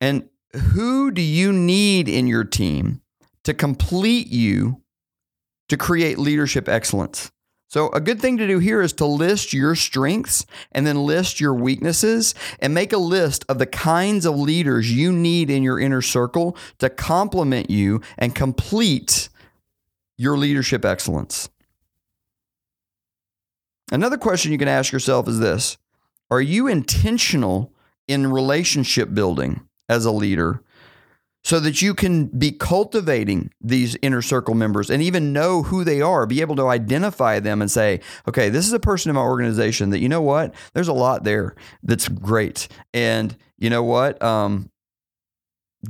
And 0.00 0.28
who 0.54 1.10
do 1.10 1.22
you 1.22 1.52
need 1.52 2.08
in 2.08 2.26
your 2.26 2.44
team 2.44 3.00
to 3.44 3.54
complete 3.54 4.28
you 4.28 4.82
to 5.68 5.76
create 5.76 6.18
leadership 6.18 6.68
excellence? 6.68 7.30
So, 7.68 7.88
a 7.92 8.00
good 8.00 8.20
thing 8.20 8.36
to 8.36 8.46
do 8.46 8.58
here 8.58 8.82
is 8.82 8.92
to 8.94 9.06
list 9.06 9.54
your 9.54 9.74
strengths 9.74 10.44
and 10.72 10.86
then 10.86 11.06
list 11.06 11.40
your 11.40 11.54
weaknesses 11.54 12.34
and 12.58 12.74
make 12.74 12.92
a 12.92 12.98
list 12.98 13.46
of 13.48 13.58
the 13.58 13.64
kinds 13.64 14.26
of 14.26 14.38
leaders 14.38 14.92
you 14.92 15.10
need 15.10 15.48
in 15.48 15.62
your 15.62 15.80
inner 15.80 16.02
circle 16.02 16.54
to 16.80 16.90
complement 16.90 17.70
you 17.70 18.02
and 18.18 18.34
complete 18.34 19.30
your 20.18 20.36
leadership 20.36 20.84
excellence. 20.84 21.48
Another 23.90 24.18
question 24.18 24.52
you 24.52 24.58
can 24.58 24.68
ask 24.68 24.92
yourself 24.92 25.26
is 25.26 25.38
this 25.38 25.78
Are 26.30 26.42
you 26.42 26.66
intentional 26.66 27.72
in 28.06 28.26
relationship 28.26 29.14
building? 29.14 29.66
As 29.92 30.04
a 30.04 30.10
leader 30.10 30.62
so 31.44 31.58
that 31.60 31.82
you 31.82 31.94
can 31.94 32.26
be 32.26 32.52
cultivating 32.52 33.50
these 33.60 33.96
inner 34.00 34.22
circle 34.22 34.54
members 34.54 34.90
and 34.90 35.02
even 35.02 35.32
know 35.32 35.64
who 35.64 35.82
they 35.84 36.00
are, 36.00 36.24
be 36.24 36.40
able 36.40 36.56
to 36.56 36.68
identify 36.68 37.40
them 37.40 37.60
and 37.60 37.70
say, 37.70 38.00
okay, 38.28 38.48
this 38.48 38.66
is 38.66 38.72
a 38.72 38.80
person 38.80 39.10
in 39.10 39.16
my 39.16 39.22
organization 39.22 39.90
that, 39.90 39.98
you 39.98 40.08
know 40.08 40.22
what, 40.22 40.54
there's 40.72 40.88
a 40.88 40.92
lot 40.92 41.24
there 41.24 41.54
that's 41.82 42.08
great. 42.08 42.68
And 42.94 43.36
you 43.58 43.70
know 43.70 43.82
what, 43.82 44.22
um, 44.22 44.70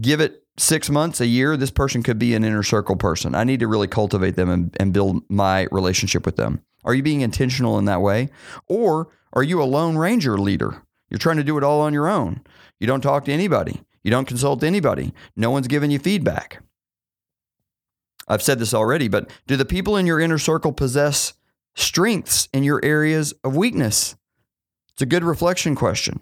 give 0.00 0.20
it 0.20 0.42
six 0.56 0.88
months, 0.88 1.20
a 1.20 1.26
year, 1.26 1.56
this 1.56 1.70
person 1.70 2.02
could 2.02 2.18
be 2.18 2.34
an 2.34 2.44
inner 2.44 2.62
circle 2.62 2.96
person. 2.96 3.34
I 3.34 3.44
need 3.44 3.60
to 3.60 3.68
really 3.68 3.88
cultivate 3.88 4.36
them 4.36 4.48
and, 4.48 4.74
and 4.80 4.92
build 4.92 5.22
my 5.28 5.68
relationship 5.70 6.24
with 6.24 6.36
them. 6.36 6.62
Are 6.84 6.94
you 6.94 7.02
being 7.02 7.20
intentional 7.20 7.78
in 7.78 7.84
that 7.84 8.00
way? 8.00 8.30
Or 8.68 9.08
are 9.34 9.42
you 9.42 9.62
a 9.62 9.64
lone 9.64 9.96
ranger 9.96 10.38
leader? 10.38 10.82
You're 11.10 11.18
trying 11.18 11.36
to 11.36 11.44
do 11.44 11.58
it 11.58 11.64
all 11.64 11.82
on 11.82 11.92
your 11.92 12.08
own. 12.08 12.40
You 12.80 12.86
don't 12.86 13.02
talk 13.02 13.26
to 13.26 13.32
anybody. 13.32 13.82
You 14.02 14.10
don't 14.10 14.26
consult 14.26 14.62
anybody. 14.64 15.12
No 15.36 15.50
one's 15.50 15.68
giving 15.68 15.90
you 15.90 15.98
feedback. 15.98 16.62
I've 18.28 18.42
said 18.42 18.58
this 18.58 18.74
already, 18.74 19.08
but 19.08 19.30
do 19.46 19.56
the 19.56 19.64
people 19.64 19.96
in 19.96 20.06
your 20.06 20.20
inner 20.20 20.38
circle 20.38 20.72
possess 20.72 21.34
strengths 21.74 22.48
in 22.52 22.62
your 22.62 22.80
areas 22.84 23.32
of 23.44 23.56
weakness? 23.56 24.16
It's 24.92 25.02
a 25.02 25.06
good 25.06 25.24
reflection 25.24 25.74
question. 25.74 26.20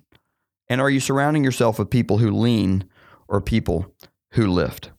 And 0.68 0.80
are 0.80 0.90
you 0.90 1.00
surrounding 1.00 1.44
yourself 1.44 1.78
with 1.78 1.90
people 1.90 2.18
who 2.18 2.30
lean 2.30 2.84
or 3.28 3.40
people 3.40 3.92
who 4.32 4.46
lift? 4.46 4.92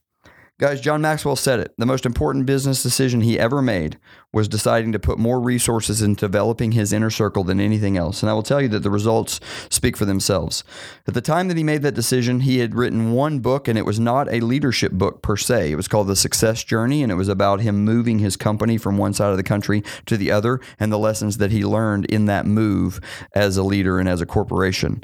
Guys, 0.62 0.80
John 0.80 1.02
Maxwell 1.02 1.36
said 1.36 1.60
it. 1.60 1.74
The 1.80 1.88
most 1.88 2.06
important 2.06 2.45
business 2.45 2.84
decision 2.84 3.21
he 3.21 3.39
ever 3.39 3.63
made 3.63 3.97
was 4.32 4.47
deciding 4.47 4.91
to 4.91 5.00
put 5.00 5.17
more 5.17 5.39
resources 5.39 6.04
into 6.04 6.28
developing 6.28 6.74
his 6.74 6.93
inner 6.93 7.10
circle 7.10 7.43
than 7.43 7.60
anything 7.60 7.97
else. 7.97 8.21
And 8.21 8.30
I 8.30 8.34
will 8.34 8.43
tell 8.43 8.62
you 8.62 8.67
that 8.67 8.84
the 8.84 8.91
results 8.91 9.39
speak 9.71 9.97
for 9.97 10.06
themselves. 10.06 10.63
At 11.08 11.15
the 11.15 11.19
time 11.19 11.47
that 11.47 11.58
he 11.58 11.63
made 11.63 11.82
that 11.82 11.95
decision, 11.95 12.41
he 12.41 12.60
had 12.60 12.76
written 12.76 13.13
one 13.13 13.39
book, 13.39 13.67
and 13.67 13.76
it 13.76 13.88
was 13.88 14.00
not 14.00 14.32
a 14.32 14.39
leadership 14.39 14.91
book 14.91 15.24
per 15.24 15.36
se. 15.36 15.71
It 15.71 15.78
was 15.78 15.88
called 15.88 16.06
The 16.06 16.15
Success 16.15 16.63
Journey, 16.63 17.02
and 17.02 17.12
it 17.12 17.15
was 17.15 17.28
about 17.28 17.62
him 17.62 17.84
moving 17.84 18.19
his 18.19 18.38
company 18.38 18.78
from 18.78 19.00
one 19.00 19.15
side 19.15 19.32
of 19.32 19.38
the 19.38 19.43
country 19.43 19.84
to 20.06 20.15
the 20.15 20.30
other 20.30 20.60
and 20.80 20.91
the 20.91 21.00
lessons 21.00 21.38
that 21.38 21.50
he 21.50 21.65
learned 21.65 22.06
in 22.06 22.26
that 22.26 22.45
move 22.45 23.02
as 23.34 23.58
a 23.58 23.63
leader 23.63 23.97
and 23.97 24.08
as 24.08 24.21
a 24.21 24.28
corporation. 24.28 25.04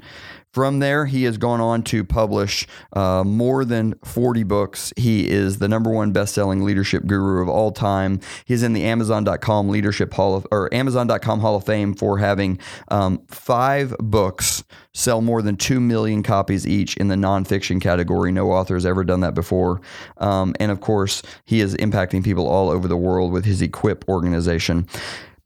From 0.58 0.80
there, 0.80 1.06
he 1.06 1.26
has 1.26 1.38
gone 1.38 1.62
on 1.62 1.84
to 1.84 2.04
publish 2.04 2.66
uh, 2.94 3.24
more 3.24 3.64
than 3.64 3.94
40 4.04 4.42
books. 4.42 4.92
He 4.98 5.30
is 5.30 5.60
the 5.60 5.68
number 5.68 5.92
one 5.92 6.14
best-selling 6.14 6.64
leadership 6.64 7.06
guru 7.06 7.44
of 7.44 7.48
all 7.48 7.72
time. 7.72 8.22
He's 8.44 8.64
in 8.64 8.74
the 8.74 8.84
Amazon.com 8.86 9.70
Leadership 9.70 10.12
Hall 10.16 10.36
of, 10.36 10.48
or 10.50 10.74
Amazon.com 10.74 11.42
Hall 11.42 11.58
of 11.58 11.64
Fame 11.64 11.94
for 11.94 12.18
having 12.18 12.58
um, 12.88 13.22
five 13.28 13.96
books 14.00 14.64
sell 14.96 15.22
more 15.22 15.44
than 15.44 15.58
2 15.58 15.80
million 15.80 16.24
copies 16.24 16.66
each 16.66 16.98
in 16.98 17.08
the 17.08 17.14
nonfiction 17.14 17.80
category. 17.80 18.32
No 18.32 18.52
author 18.52 18.74
has 18.74 18.86
ever 18.88 19.04
done 19.04 19.20
that 19.20 19.36
before. 19.36 19.80
Um, 20.18 20.56
and 20.60 20.72
of 20.72 20.82
course, 20.82 21.22
he 21.46 21.62
is 21.62 21.76
impacting 21.76 22.24
people 22.24 22.48
all 22.48 22.72
over 22.72 22.88
the 22.88 22.98
world 22.98 23.32
with 23.32 23.46
his 23.46 23.62
Equip 23.62 24.10
organization. 24.10 24.88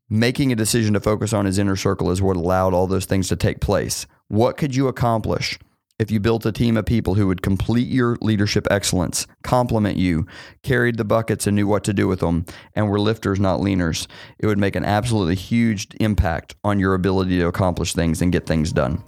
Making 0.10 0.54
a 0.54 0.56
decision 0.56 0.94
to 0.94 1.02
focus 1.02 1.34
on 1.34 1.46
his 1.46 1.58
inner 1.58 1.76
circle 1.76 2.12
is 2.12 2.22
what 2.22 2.38
allowed 2.38 2.74
all 2.74 2.88
those 2.88 3.06
things 3.06 3.28
to 3.28 3.36
take 3.36 3.60
place. 3.60 4.08
What 4.32 4.56
could 4.56 4.74
you 4.74 4.88
accomplish 4.88 5.60
if 6.00 6.10
you 6.10 6.22
built 6.22 6.46
a 6.46 6.54
team 6.54 6.78
of 6.78 6.86
people 6.86 7.16
who 7.16 7.28
would 7.28 7.42
complete 7.42 7.90
your 7.90 8.18
leadership 8.22 8.66
excellence, 8.72 9.28
complement 9.44 9.98
you, 9.98 10.26
carried 10.64 10.96
the 10.96 11.04
buckets 11.04 11.48
and 11.48 11.56
knew 11.58 11.68
what 11.68 11.84
to 11.84 11.94
do 11.94 12.08
with 12.08 12.22
them, 12.22 12.46
and 12.74 12.90
were 12.90 12.98
lifters, 12.98 13.42
not 13.42 13.60
leaners? 13.60 14.08
It 14.40 14.48
would 14.48 14.58
make 14.58 14.78
an 14.78 14.86
absolutely 14.86 15.36
huge 15.36 15.90
impact 16.00 16.56
on 16.64 16.80
your 16.80 16.94
ability 16.94 17.40
to 17.40 17.48
accomplish 17.48 17.92
things 17.92 18.22
and 18.22 18.32
get 18.32 18.46
things 18.46 18.72
done. 18.72 19.04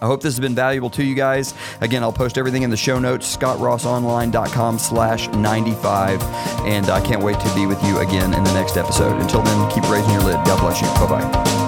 I 0.00 0.06
hope 0.06 0.22
this 0.22 0.34
has 0.34 0.40
been 0.40 0.54
valuable 0.54 0.90
to 0.90 1.02
you 1.02 1.16
guys. 1.16 1.52
Again, 1.80 2.04
I'll 2.04 2.12
post 2.12 2.38
everything 2.38 2.62
in 2.62 2.70
the 2.70 2.76
show 2.76 3.00
notes, 3.00 3.36
scottrossonline.com 3.36 4.78
slash 4.78 5.26
95. 5.30 6.22
And 6.62 6.88
I 6.88 7.00
can't 7.00 7.24
wait 7.24 7.40
to 7.40 7.54
be 7.56 7.66
with 7.66 7.82
you 7.82 7.98
again 7.98 8.32
in 8.32 8.44
the 8.44 8.54
next 8.54 8.76
episode. 8.76 9.20
Until 9.20 9.42
then, 9.42 9.70
keep 9.72 9.90
raising 9.90 10.12
your 10.12 10.22
lid. 10.22 10.36
God 10.46 10.60
bless 10.60 10.80
you. 10.80 10.86
Bye-bye. 11.04 11.65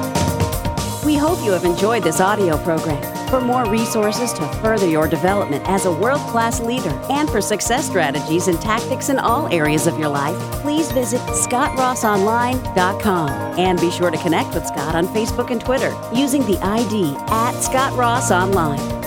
You 1.48 1.54
have 1.54 1.64
enjoyed 1.64 2.02
this 2.02 2.20
audio 2.20 2.58
program. 2.58 3.02
For 3.30 3.40
more 3.40 3.64
resources 3.70 4.34
to 4.34 4.46
further 4.60 4.86
your 4.86 5.08
development 5.08 5.66
as 5.66 5.86
a 5.86 5.90
world 5.90 6.20
class 6.28 6.60
leader 6.60 6.90
and 7.08 7.26
for 7.30 7.40
success 7.40 7.88
strategies 7.88 8.48
and 8.48 8.60
tactics 8.60 9.08
in 9.08 9.18
all 9.18 9.50
areas 9.50 9.86
of 9.86 9.98
your 9.98 10.10
life, 10.10 10.36
please 10.60 10.92
visit 10.92 11.22
ScottRossOnline.com 11.22 13.30
and 13.58 13.80
be 13.80 13.90
sure 13.90 14.10
to 14.10 14.18
connect 14.18 14.52
with 14.52 14.66
Scott 14.66 14.94
on 14.94 15.06
Facebook 15.06 15.50
and 15.50 15.58
Twitter 15.58 15.98
using 16.14 16.44
the 16.44 16.58
ID 16.58 17.16
at 17.30 17.58
Scott 17.62 17.96
Ross 17.96 18.30
Online. 18.30 18.98